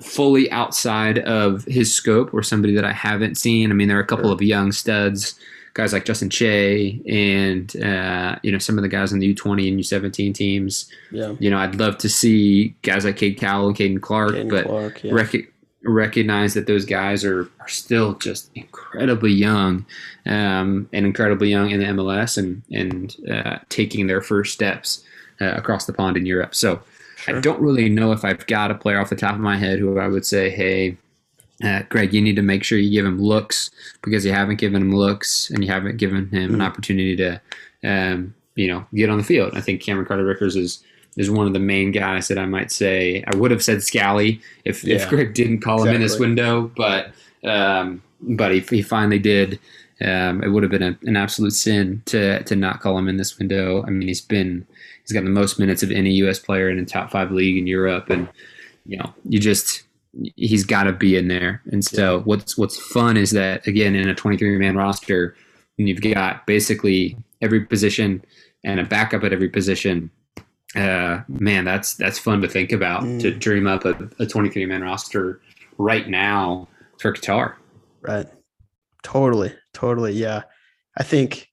[0.01, 3.69] fully outside of his scope or somebody that I haven't seen.
[3.69, 4.33] I mean, there are a couple sure.
[4.33, 5.37] of young studs
[5.79, 9.69] guys like Justin Che and uh, you know some of the guys in the U20
[9.69, 10.91] and U17 teams.
[11.11, 11.35] Yeah.
[11.39, 14.65] You know, I'd love to see guys like Cade Cowell and Caden Clark, Caden but
[14.65, 15.13] Clark, yeah.
[15.13, 15.53] rec-
[15.83, 19.85] recognize that those guys are, are still just incredibly young
[20.25, 25.05] um, and incredibly young in the MLS and and uh, taking their first steps
[25.39, 26.53] uh, across the pond in Europe.
[26.53, 26.81] So.
[27.15, 27.35] Sure.
[27.35, 29.77] I don't really know if I've got a player off the top of my head
[29.77, 30.95] who I would say, hey,
[31.63, 33.69] uh, Greg, you need to make sure you give him looks
[34.01, 36.61] because you haven't given him looks and you haven't given him an mm-hmm.
[36.61, 37.41] opportunity to,
[37.83, 39.53] um, you know, get on the field.
[39.55, 40.83] I think Cameron Carter Vickers is
[41.17, 43.23] is one of the main guys that I might say.
[43.27, 45.89] I would have said Scally if, yeah, if Greg didn't call exactly.
[45.89, 47.11] him in this window, but
[47.43, 49.59] um, but he, he finally did.
[50.01, 53.17] Um, it would have been a, an absolute sin to to not call him in
[53.17, 53.83] this window.
[53.85, 54.65] I mean, he's been
[55.01, 56.39] he's got the most minutes of any U.S.
[56.39, 58.29] player in a top five league in Europe, and
[58.85, 59.83] you know, you just
[60.35, 61.61] he's got to be in there.
[61.71, 65.35] And so what's what's fun is that again in a 23 man roster,
[65.77, 68.23] when you've got basically every position
[68.63, 70.11] and a backup at every position.
[70.75, 73.19] Uh, man, that's that's fun to think about mm.
[73.21, 75.41] to dream up a, a 23 man roster
[75.77, 76.67] right now
[76.99, 77.55] for Qatar.
[78.01, 78.27] Right.
[79.01, 79.53] Totally.
[79.73, 80.13] Totally.
[80.13, 80.43] Yeah.
[80.97, 81.49] I think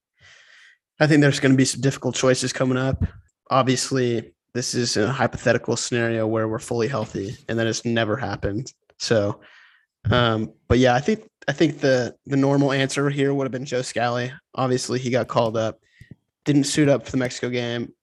[0.99, 3.03] I think there's going to be some difficult choices coming up.
[3.49, 8.71] Obviously, this is a hypothetical scenario where we're fully healthy and that has never happened.
[8.97, 9.39] So,
[10.09, 13.65] um, but yeah, I think I think the the normal answer here would have been
[13.65, 14.31] Joe Scally.
[14.55, 15.79] Obviously, he got called up,
[16.45, 17.93] didn't suit up for the Mexico game.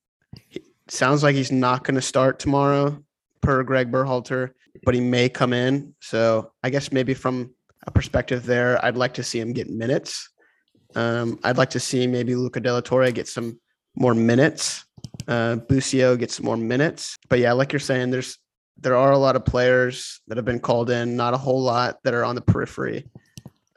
[0.49, 3.03] He, sounds like he's not going to start tomorrow,
[3.41, 4.51] per Greg Berhalter,
[4.85, 5.95] but he may come in.
[6.01, 7.55] So I guess maybe from
[7.87, 10.31] a perspective there, I'd like to see him get minutes.
[10.95, 13.59] Um, I'd like to see maybe Luca De La Torre get some
[13.97, 14.85] more minutes
[15.29, 17.17] uh, Busio gets more minutes.
[17.29, 18.39] But yeah, like you're saying, there's
[18.77, 21.99] there are a lot of players that have been called in, not a whole lot
[22.05, 23.09] that are on the periphery,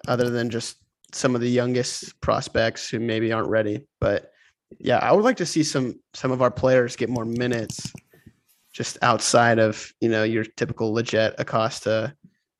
[0.07, 0.77] other than just
[1.13, 3.85] some of the youngest prospects who maybe aren't ready.
[3.99, 4.31] But
[4.79, 7.93] yeah, I would like to see some some of our players get more minutes
[8.73, 12.13] just outside of, you know, your typical Lletget Acosta,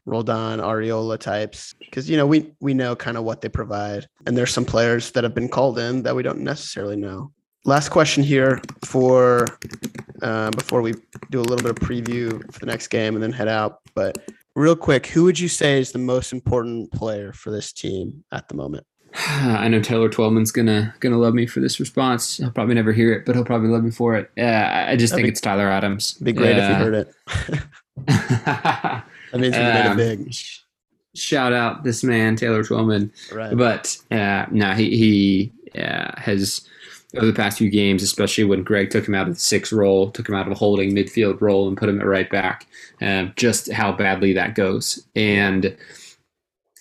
[0.06, 1.76] Roldan, Arriola types.
[1.80, 4.08] Because, you know, we we know kind of what they provide.
[4.26, 7.32] And there's some players that have been called in that we don't necessarily know
[7.68, 9.46] last question here for
[10.24, 10.94] uh, before we
[11.30, 13.80] do a little bit of preview for the next game and then head out.
[13.94, 14.18] But
[14.56, 18.48] real quick, who would you say is the most important player for this team at
[18.50, 18.86] the moment?
[19.16, 22.38] I know Taylor Twellman's gonna gonna love me for this response.
[22.38, 24.32] He'll probably never hear it, but he'll probably love me for it.
[24.36, 26.14] Yeah, I just That'd think be- it's Tyler Adams.
[26.14, 27.14] Be great if you heard it.
[28.08, 29.04] that
[29.34, 30.34] means you made it Um, big.
[31.16, 33.12] Shout out this man, Taylor Twellman.
[33.34, 33.58] Right.
[33.58, 36.68] But uh, no, he he uh, has
[37.18, 40.12] over the past few games, especially when Greg took him out of the six role,
[40.12, 42.68] took him out of a holding midfield role, and put him at right back.
[43.02, 45.76] Uh, just how badly that goes, and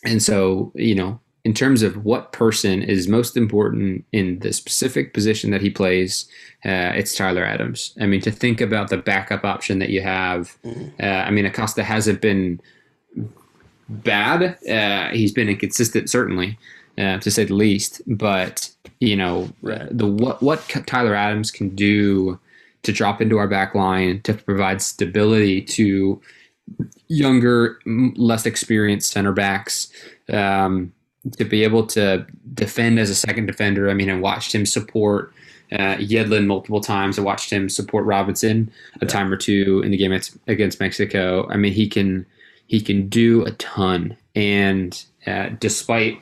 [0.05, 5.15] and so you know, in terms of what person is most important in the specific
[5.15, 6.27] position that he plays,
[6.65, 7.95] uh, it's Tyler Adams.
[8.01, 10.57] I mean, to think about the backup option that you have.
[11.01, 12.61] Uh, I mean, Acosta hasn't been
[13.89, 14.59] bad.
[14.69, 16.59] Uh, he's been inconsistent, certainly,
[16.99, 18.03] uh, to say the least.
[18.07, 18.71] But
[19.01, 19.87] you know, Right.
[19.91, 22.39] the what what Tyler Adams can do
[22.83, 26.21] to drop into our back line to provide stability to
[27.09, 29.89] younger, less experienced center backs.
[30.33, 30.93] Um,
[31.39, 32.25] to be able to
[32.55, 35.33] defend as a second defender, I mean, I watched him support
[35.73, 37.19] uh, Yedlin multiple times.
[37.19, 38.71] I watched him support Robinson
[39.01, 39.09] a Yeah.
[39.09, 40.13] time or two in the game
[40.47, 41.49] against- Mexico.
[41.51, 42.27] I mean, he can
[42.69, 46.19] he can do a ton, and uh, despite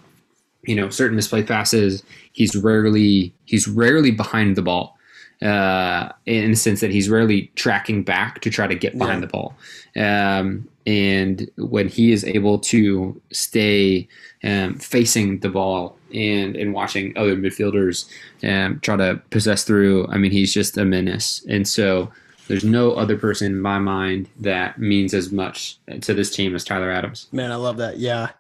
[0.67, 2.03] you know certain misplay passes,
[2.33, 4.97] he's rarely he's rarely behind the ball.
[5.43, 9.27] Uh, in the sense that he's rarely tracking back to try to get behind Yeah.
[9.27, 9.55] the ball,
[9.97, 14.09] um, and when he is able to stay
[14.45, 18.09] um, facing the ball and and watching other midfielders
[18.45, 21.45] um, try to possess through, I mean, he's just a menace.
[21.49, 22.11] And so
[22.47, 26.65] there's no other person in my mind that means as much to this team as
[26.65, 27.27] Tyler Adams.
[27.33, 27.99] Man, I love that.
[27.99, 28.31] Yeah,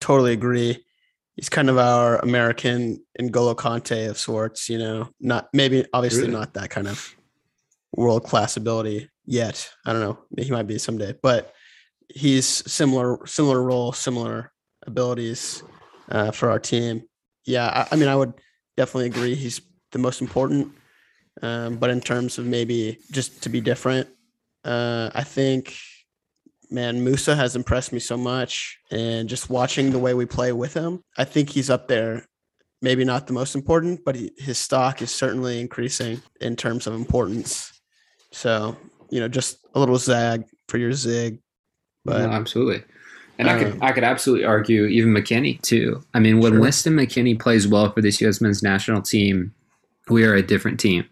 [0.00, 0.84] totally agree.
[1.40, 5.08] He's kind of our American N'Golo Kanté of sorts, you know.
[5.20, 6.34] Not maybe obviously Really?
[6.34, 7.16] not that kind of
[7.96, 9.70] world class ability yet.
[9.86, 10.18] I don't know.
[10.36, 11.54] He might be someday, but
[12.14, 14.52] he's similar similar role, similar
[14.86, 15.62] abilities
[16.10, 17.04] uh, for our team.
[17.46, 18.34] Yeah, I, I mean, I would
[18.76, 19.34] definitely agree.
[19.34, 19.62] He's
[19.92, 20.72] the most important.
[21.40, 24.10] Um, but in terms of maybe just to be different,
[24.66, 25.74] uh, I think
[26.70, 28.78] man, Musah has impressed me so much.
[28.90, 32.26] And just watching the way we play with him, I think he's up there.
[32.82, 36.94] Maybe not the most important, but he, his stock is certainly increasing in terms of
[36.94, 37.78] importance.
[38.32, 38.76] So,
[39.10, 41.40] you know, just a little zag for your zig.
[42.04, 42.82] But No, absolutely.
[43.38, 46.02] And I could Um, I could absolutely argue even McKennie too.
[46.14, 46.60] I mean, when Sure.
[46.60, 48.40] Weston McKennie plays well for this U.S.
[48.40, 49.52] men's national team,
[50.08, 51.04] we are a different team.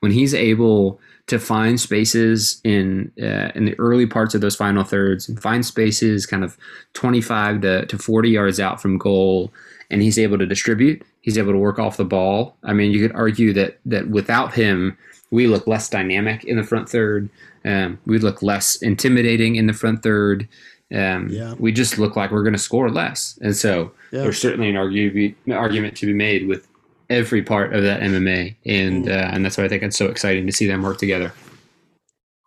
[0.00, 4.84] When he's able to find spaces in uh, in the early parts of those final
[4.84, 6.56] thirds and find spaces kind of
[6.94, 9.52] 25 to, to 40 yards out from goal.
[9.90, 11.02] And he's able to distribute.
[11.20, 12.56] He's able to work off the ball.
[12.64, 14.96] I mean you could argue that that without him
[15.30, 17.30] we look less dynamic in the front third.
[17.64, 20.48] Um, we look less intimidating in the front third.
[20.92, 21.54] Um, Yeah.
[21.58, 23.38] we just look like we're going to score less.
[23.40, 26.66] And so yeah, there's certainly an argument to be made with
[27.12, 29.08] every part of that MMA, and Mm.
[29.08, 31.32] uh, and that's why I think it's so exciting to see them work together.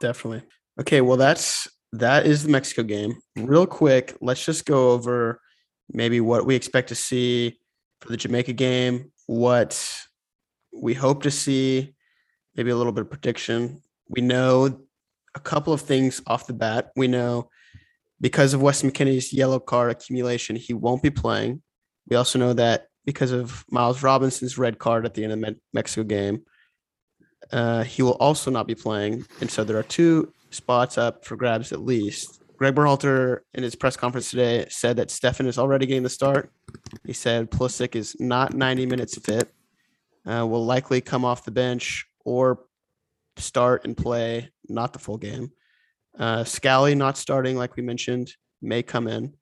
[0.01, 0.43] definitely.
[0.79, 3.15] Okay, well, that's that is the Mexico game.
[3.37, 5.39] Real quick, let's just go over
[5.89, 7.57] maybe what we expect to see
[8.01, 9.79] for the Jamaica game, what
[10.73, 11.95] we hope to see,
[12.55, 13.81] maybe a little bit of prediction.
[14.09, 14.81] We know
[15.35, 16.91] a couple of things off the bat.
[16.97, 17.49] We know
[18.19, 21.61] because of Weston McKennie's yellow card accumulation, he won't be playing.
[22.09, 25.55] We also know that because of Miles Robinson's red card at the end of the
[25.73, 26.43] Mexico game,
[27.51, 29.25] uh, he will also not be playing.
[29.41, 32.41] And so there are two spots up for grabs at least.
[32.57, 36.51] Greg Berhalter in his press conference today said that Steffen is already getting the start.
[37.05, 39.53] He said Pulisic is not 90 minutes fit,
[40.25, 42.61] uh, will likely come off the bench or
[43.37, 45.51] start and play not the full game.
[46.17, 49.33] Uh, Scally not starting, like we mentioned, may come in.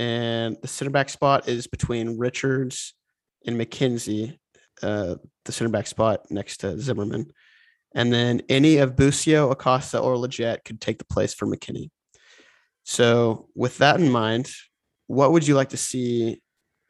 [0.00, 2.94] And the center back spot is between Richards
[3.46, 4.38] and McKenzie,
[4.82, 7.30] uh, the center back spot next to Zimmerman.
[7.94, 11.90] And then any of Busio, Acosta, or Lletget could take the place for McKennie.
[12.82, 14.50] So, with that in mind,
[15.06, 16.40] what would you like to see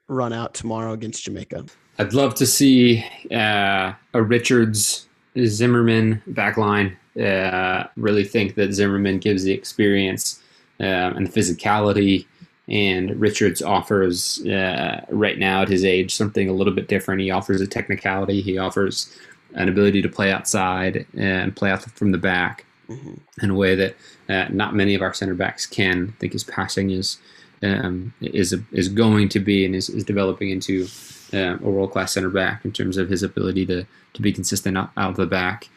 [0.06, 1.64] run out tomorrow against Jamaica?
[1.98, 6.96] I'd love to see uh, a Richards Zimmerman backline.
[7.20, 10.44] Uh, really think that Zimmerman gives the experience
[10.78, 12.26] um, and the physicality,
[12.70, 17.20] and Richards offers uh, right now at his age something a little bit different.
[17.20, 18.40] He offers a technicality.
[18.40, 19.14] He offers
[19.54, 23.18] an ability to play outside and play out from the back Mhm.
[23.42, 23.94] in a way that
[24.28, 26.12] uh, not many of our center backs can.
[26.16, 27.18] I think his passing is
[27.62, 30.86] um, is is going to be and is, is developing into
[31.32, 34.76] uh, a world class center back in terms of his ability to to be consistent
[34.78, 35.68] out, out of the back.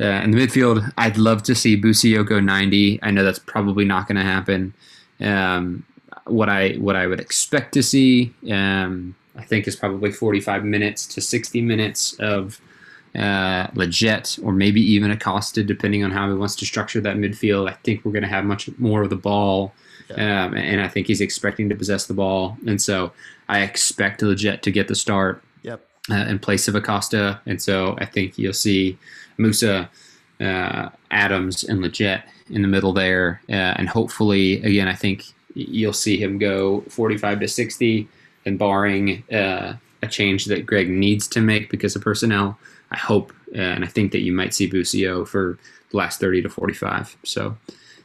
[0.00, 3.00] Uh, in the midfield, I'd love to see Busio go 90.
[3.02, 4.72] I know that's probably not going to happen.
[5.20, 5.84] Um,
[6.26, 11.06] what I what I would expect to see, um, I think, is probably 45 minutes
[11.14, 12.60] to 60 minutes of
[13.14, 13.66] uh,
[14.42, 17.68] or maybe even Acosta, depending on how he wants to structure that midfield.
[17.68, 19.72] I think we're going to have much more of the ball,
[20.08, 20.44] Yeah.
[20.44, 23.12] um, and I think he's expecting to possess the ball, and so
[23.48, 25.84] I expect Lletget to get the start Yep.
[26.10, 28.96] uh, in place of Acosta, and so I think you'll see
[29.38, 29.88] Musah,
[30.40, 35.92] uh, Adams, and Lletget in the middle there, uh, and hopefully, again, I think you'll
[35.92, 38.08] see him go 45 to 60,
[38.46, 42.58] and barring uh, a change that Greg needs to make because of personnel,
[42.90, 45.58] I hope uh, and I think that you might see Busio for
[45.90, 47.16] the last 30 to 45.
[47.24, 47.56] So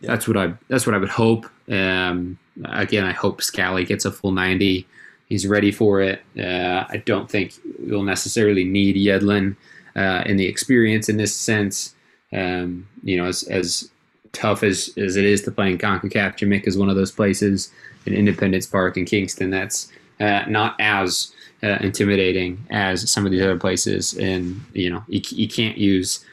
[0.02, 0.12] Yeah.
[0.12, 1.46] that's what I that's what I would hope.
[1.70, 4.88] Um, again, I hope Scally gets a full 90
[5.28, 6.22] he's ready for it.
[6.38, 9.56] Uh, I don't think we'll necessarily need Yedlin
[9.96, 11.96] uh, in the experience in this sense.
[12.34, 13.90] Um, you know, as, as
[14.36, 17.72] tough as, as it is to play in CONCACAF, Jamaica is one of those places
[18.06, 21.34] in Independence Park in Kingston that's uh, not as
[21.64, 24.14] uh, intimidating as some of these other places.
[24.14, 26.24] And, you know, you, you can't use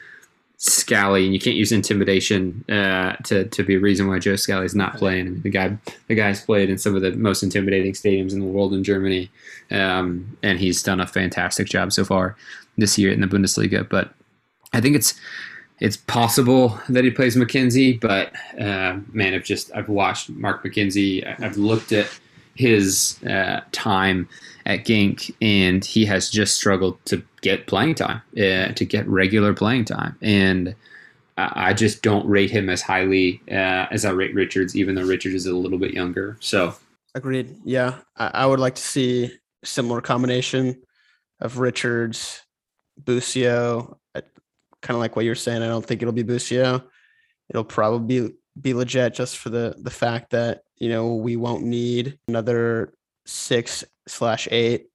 [0.57, 4.75] Scally and you can't use intimidation uh, to, to be a reason why Joe Scally's
[4.75, 5.27] not playing.
[5.27, 5.77] I mean, the guy
[6.07, 9.29] the guy's played in some of the most intimidating stadiums in the world in Germany,
[9.71, 12.37] um, and he's done a fantastic job so far
[12.77, 13.87] this year in the Bundesliga.
[13.87, 14.13] But
[14.71, 15.19] I think it's
[15.83, 21.27] it's possible that he plays McKenzie, but uh, man, I've just I've watched Mark McKenzie.
[21.41, 22.07] I've looked at
[22.55, 24.29] his uh, time
[24.65, 29.53] at Genk, and he has just struggled to get playing time, uh, to get regular
[29.53, 30.73] playing time, and
[31.37, 35.05] I I just don't rate him as highly uh, as I rate Richards, even though
[35.05, 36.37] Richards is a little bit younger.
[36.39, 36.75] So
[37.13, 37.57] Agreed.
[37.65, 39.33] Yeah, I, I would like to see
[39.65, 40.81] similar combination
[41.41, 42.41] of Richards,
[43.03, 43.97] Busio.
[44.83, 45.63] Kind of like what you're saying.
[45.63, 46.83] I don't think it'll be Busio.
[47.49, 51.63] It'll probably be be Lletget just for the the fact that you know we won't
[51.63, 52.93] need another
[53.25, 54.87] six slash eight.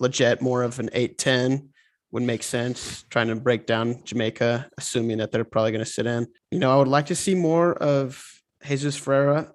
[0.00, 1.68] Lletget, more of an eight ten
[2.10, 3.04] would make sense.
[3.10, 6.26] Trying to break down Jamaica, assuming that they're probably going to sit in.
[6.50, 8.24] You know, I would like to see more of
[8.64, 9.52] Jesus Ferreira.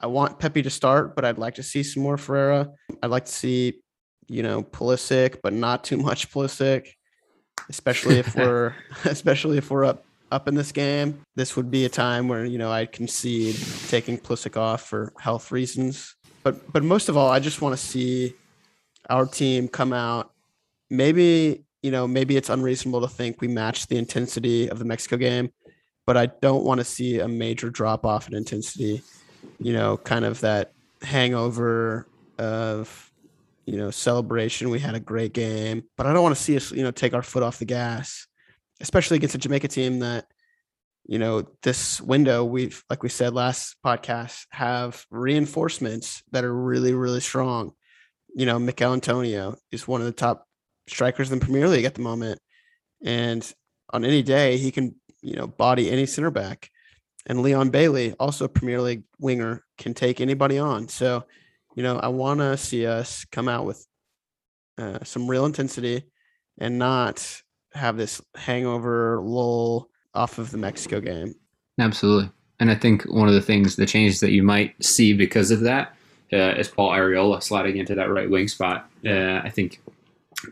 [0.00, 2.70] I want Pepi to start, but I'd like to see some more Ferreira.
[3.02, 3.80] I'd like to see,
[4.28, 6.88] you know, Pulisic, but not too much Pulisic,
[7.68, 8.74] especially if we're
[9.04, 11.20] especially if we're up up in this game.
[11.36, 13.56] This would be a time where you know I'd concede
[13.88, 16.14] taking Pulisic off for health reasons.
[16.42, 18.34] But but most of all, I just want to see
[19.08, 20.32] our team come out.
[20.90, 25.16] Maybe you know maybe it's unreasonable to think we match the intensity of the Mexico
[25.16, 25.50] game,
[26.06, 29.02] but I don't want to see a major drop off in intensity
[29.58, 32.06] you know, kind of that hangover
[32.38, 33.03] of,
[33.66, 34.70] you know, celebration.
[34.70, 37.14] We had a great game, but I don't want to see us, you know, take
[37.14, 38.26] our foot off the gas,
[38.80, 40.26] especially against a Jamaica team that,
[41.06, 46.94] you know, this window we've, like we said last podcast, have reinforcements that are really,
[46.94, 47.72] really strong.
[48.34, 50.46] You know, Michail Antonio is one of the top
[50.88, 52.40] strikers in the Premier League at the moment.
[53.04, 53.50] And
[53.92, 56.70] on any day, he can, you know, body any center back
[57.26, 60.88] and Leon Bailey, also a Premier League winger, can take anybody on.
[60.88, 61.24] So,
[61.74, 63.86] you know, I want to see us come out with
[64.78, 66.04] uh, some real intensity
[66.58, 71.34] and not have this hangover lull off of the Mexico game.
[71.78, 72.30] Absolutely.
[72.60, 75.60] And I think one of the things, the changes that you might see because of
[75.60, 75.94] that
[76.32, 78.88] uh, is Paul Arriola sliding into that right wing spot.
[79.04, 79.80] Uh, I think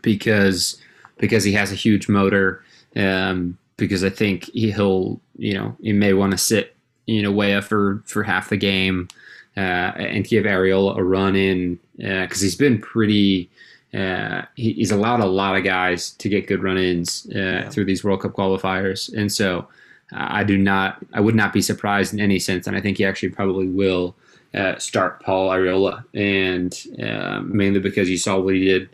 [0.01, 0.81] because
[1.17, 2.63] because he has a huge motor,
[2.95, 7.31] um, because I think he, he'll, you know, he may want to sit, you know,
[7.31, 9.07] way up for, for half the game
[9.55, 13.49] and give Arriola a run in because he's been pretty.
[13.93, 18.03] Uh, he, he's allowed a lot of guys to get good run-ins uh, through these
[18.03, 19.67] World Cup qualifiers, and so
[20.15, 23.05] I do not, I would not be surprised in any sense, and I think he
[23.05, 24.15] actually probably will
[24.53, 28.89] uh, start Paul Arriola, and uh, mainly because you saw what he did.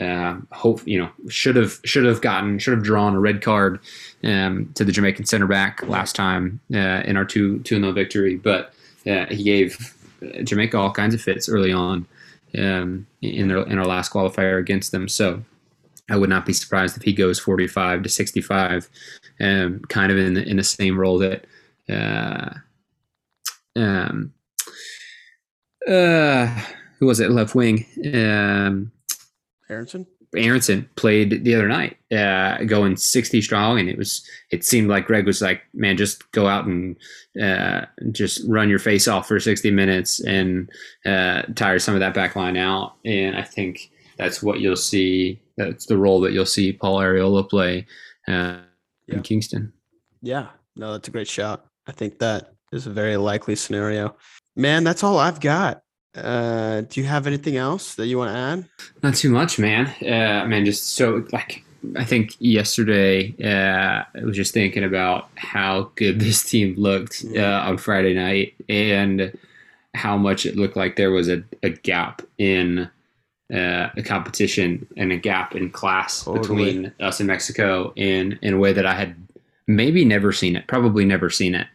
[0.00, 3.80] Uh, hope you know should have should have gotten should have drawn a red card
[4.22, 8.36] um, to the Jamaican center back last time uh, in our two two 0 victory,
[8.36, 8.72] but
[9.04, 9.92] uh, he gave
[10.44, 12.06] Jamaica all kinds of fits early on
[12.58, 15.08] um, in their in our last qualifier against them.
[15.08, 15.42] So
[16.10, 18.88] I would not be surprised if he goes 45 to 65,
[19.40, 21.46] um, kind of in the, in the same role that
[21.88, 22.50] uh,
[23.76, 24.32] um,
[25.88, 26.46] uh,
[26.98, 28.90] who was it left wing um,
[29.68, 30.06] Aaronson?
[30.36, 35.06] Aaronson played the other night, uh, going 60 strong, and it was it seemed like
[35.06, 36.96] Greg was like, man, just go out and
[37.42, 40.70] uh, just run your face off for 60 minutes and
[41.04, 42.94] uh, tire some of that back line out.
[43.04, 45.40] And I think that's what you'll see.
[45.56, 47.86] That's the role that you'll see Paul Arriola play
[48.28, 48.58] uh,
[49.08, 49.16] Yeah.
[49.16, 49.72] in Kingston.
[50.22, 51.66] Yeah, no, that's a great shot.
[51.88, 54.14] I think that is a very likely scenario.
[54.54, 55.82] Man, that's all I've got.
[56.14, 58.68] Uh, do you have anything else that you want to add?
[59.02, 59.86] Not too much, man.
[60.02, 61.64] Uh, man, just so like
[61.96, 67.62] I think yesterday uh, I was just thinking about how good this team looked uh,
[67.64, 69.36] on Friday night and
[69.94, 72.90] how much it looked like there was a, a gap in
[73.52, 76.42] uh, a competition and a gap in class Totally.
[76.42, 79.16] between us and Mexico in in a way that I had
[79.66, 81.66] maybe never seen it, probably never seen it.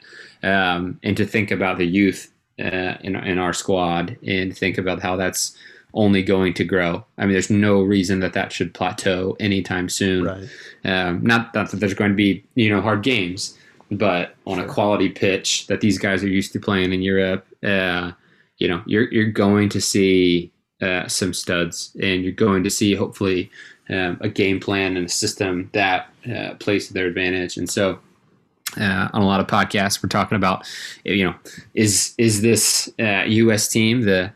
[0.43, 5.01] Um, and to think about the youth uh, in in our squad and think about
[5.01, 5.55] how that's
[5.93, 7.05] only going to grow.
[7.17, 10.25] I mean, there's no reason that that should plateau anytime soon.
[10.25, 10.49] Right.
[10.83, 13.57] Um, not, not that there's going to be you know hard games,
[13.91, 18.11] but on a quality pitch that these guys are used to playing in Europe, uh,
[18.57, 20.51] you know, you're you're going to see
[20.81, 23.49] uh, some studs, and you're going to see hopefully
[23.89, 27.57] um, a game plan and a system that uh, plays to their advantage.
[27.57, 27.99] And so,
[28.77, 30.67] uh, on a lot of podcasts, we're talking about,
[31.03, 31.35] you know,
[31.73, 33.67] is is this uh, U.S.
[33.67, 34.31] team the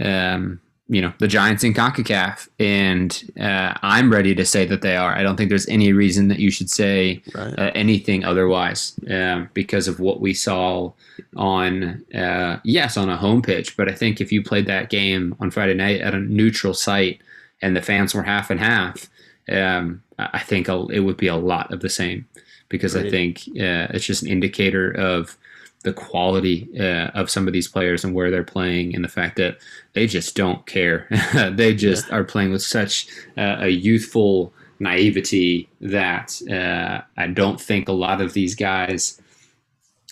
[0.00, 4.96] um, you know the Giants in Concacaf, and uh, I'm ready to say that they
[4.96, 5.16] are.
[5.16, 7.58] I don't think there's any reason that you should say Right.
[7.58, 10.92] uh, anything otherwise um, because of what we saw
[11.36, 13.76] on uh, yes on a home pitch.
[13.76, 17.20] But I think if you played that game on Friday night at a neutral site
[17.62, 19.08] and the fans were half and half,
[19.50, 22.26] um, I I think it would be a lot of the same
[22.68, 25.36] because I think uh, it's just an indicator of
[25.84, 29.36] the quality uh, of some of these players and where they're playing and the fact
[29.36, 29.58] that
[29.92, 31.06] they just don't care.
[31.52, 33.06] they just are playing with such
[33.36, 39.20] uh, a youthful naivety that uh, I don't think a lot of these guys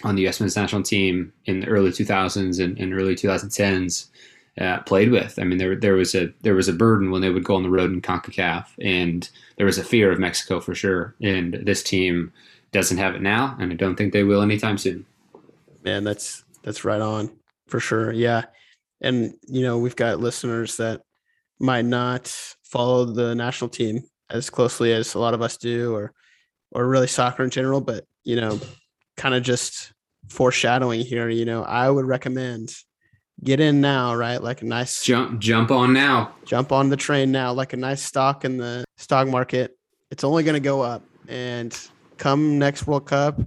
[0.04, 0.40] on the U.S.
[0.40, 4.08] men's national team in the early 2000s and, and early 2010s
[4.60, 5.38] uh, played with.
[5.38, 7.62] I mean, there there was a there was a burden when they would go on
[7.62, 11.14] the road in Concacaf, and there was a fear of Mexico for sure.
[11.22, 12.32] And this team
[12.72, 15.06] doesn't have it now, and I don't think they will anytime soon.
[15.82, 17.30] Man, that's that's right on
[17.68, 18.12] for sure.
[18.12, 18.44] Yeah.
[19.00, 21.00] And you know, we've got listeners that
[21.58, 22.28] might not
[22.62, 26.12] follow the national team as closely as a lot of us do or
[26.72, 28.60] or really soccer in general, but you know,
[29.16, 29.92] kind of just
[30.28, 32.74] foreshadowing here, you know, I would recommend
[33.44, 34.42] get in now, right?
[34.42, 36.34] Like a nice Jump jump on now.
[36.44, 39.76] jump on the train now, like a nice stock in the stock market.
[40.10, 41.02] It's only going to go up.
[41.28, 41.76] And
[42.18, 43.40] come next World Cup,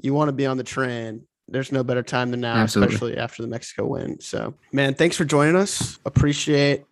[0.00, 1.26] you want to be on the train.
[1.48, 2.94] There's no better time than now, Absolutely.
[2.94, 4.20] especially after the Mexico win.
[4.20, 5.98] So, man, thanks for joining us.
[6.04, 6.84] Appreciate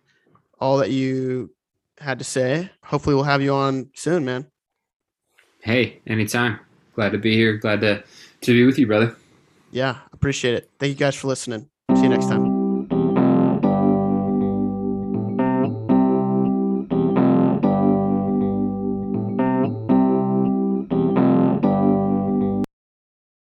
[0.59, 1.51] all that you
[1.99, 2.69] had to say.
[2.83, 4.47] Hopefully, we'll have you on soon, man.
[5.61, 6.59] Hey, anytime.
[6.95, 7.57] Glad to be here.
[7.57, 8.03] Glad to
[8.41, 9.15] to be with you, brother.
[9.71, 10.69] Yeah, appreciate it.
[10.79, 11.69] Thank you guys for listening.
[12.07, 12.46] You next time.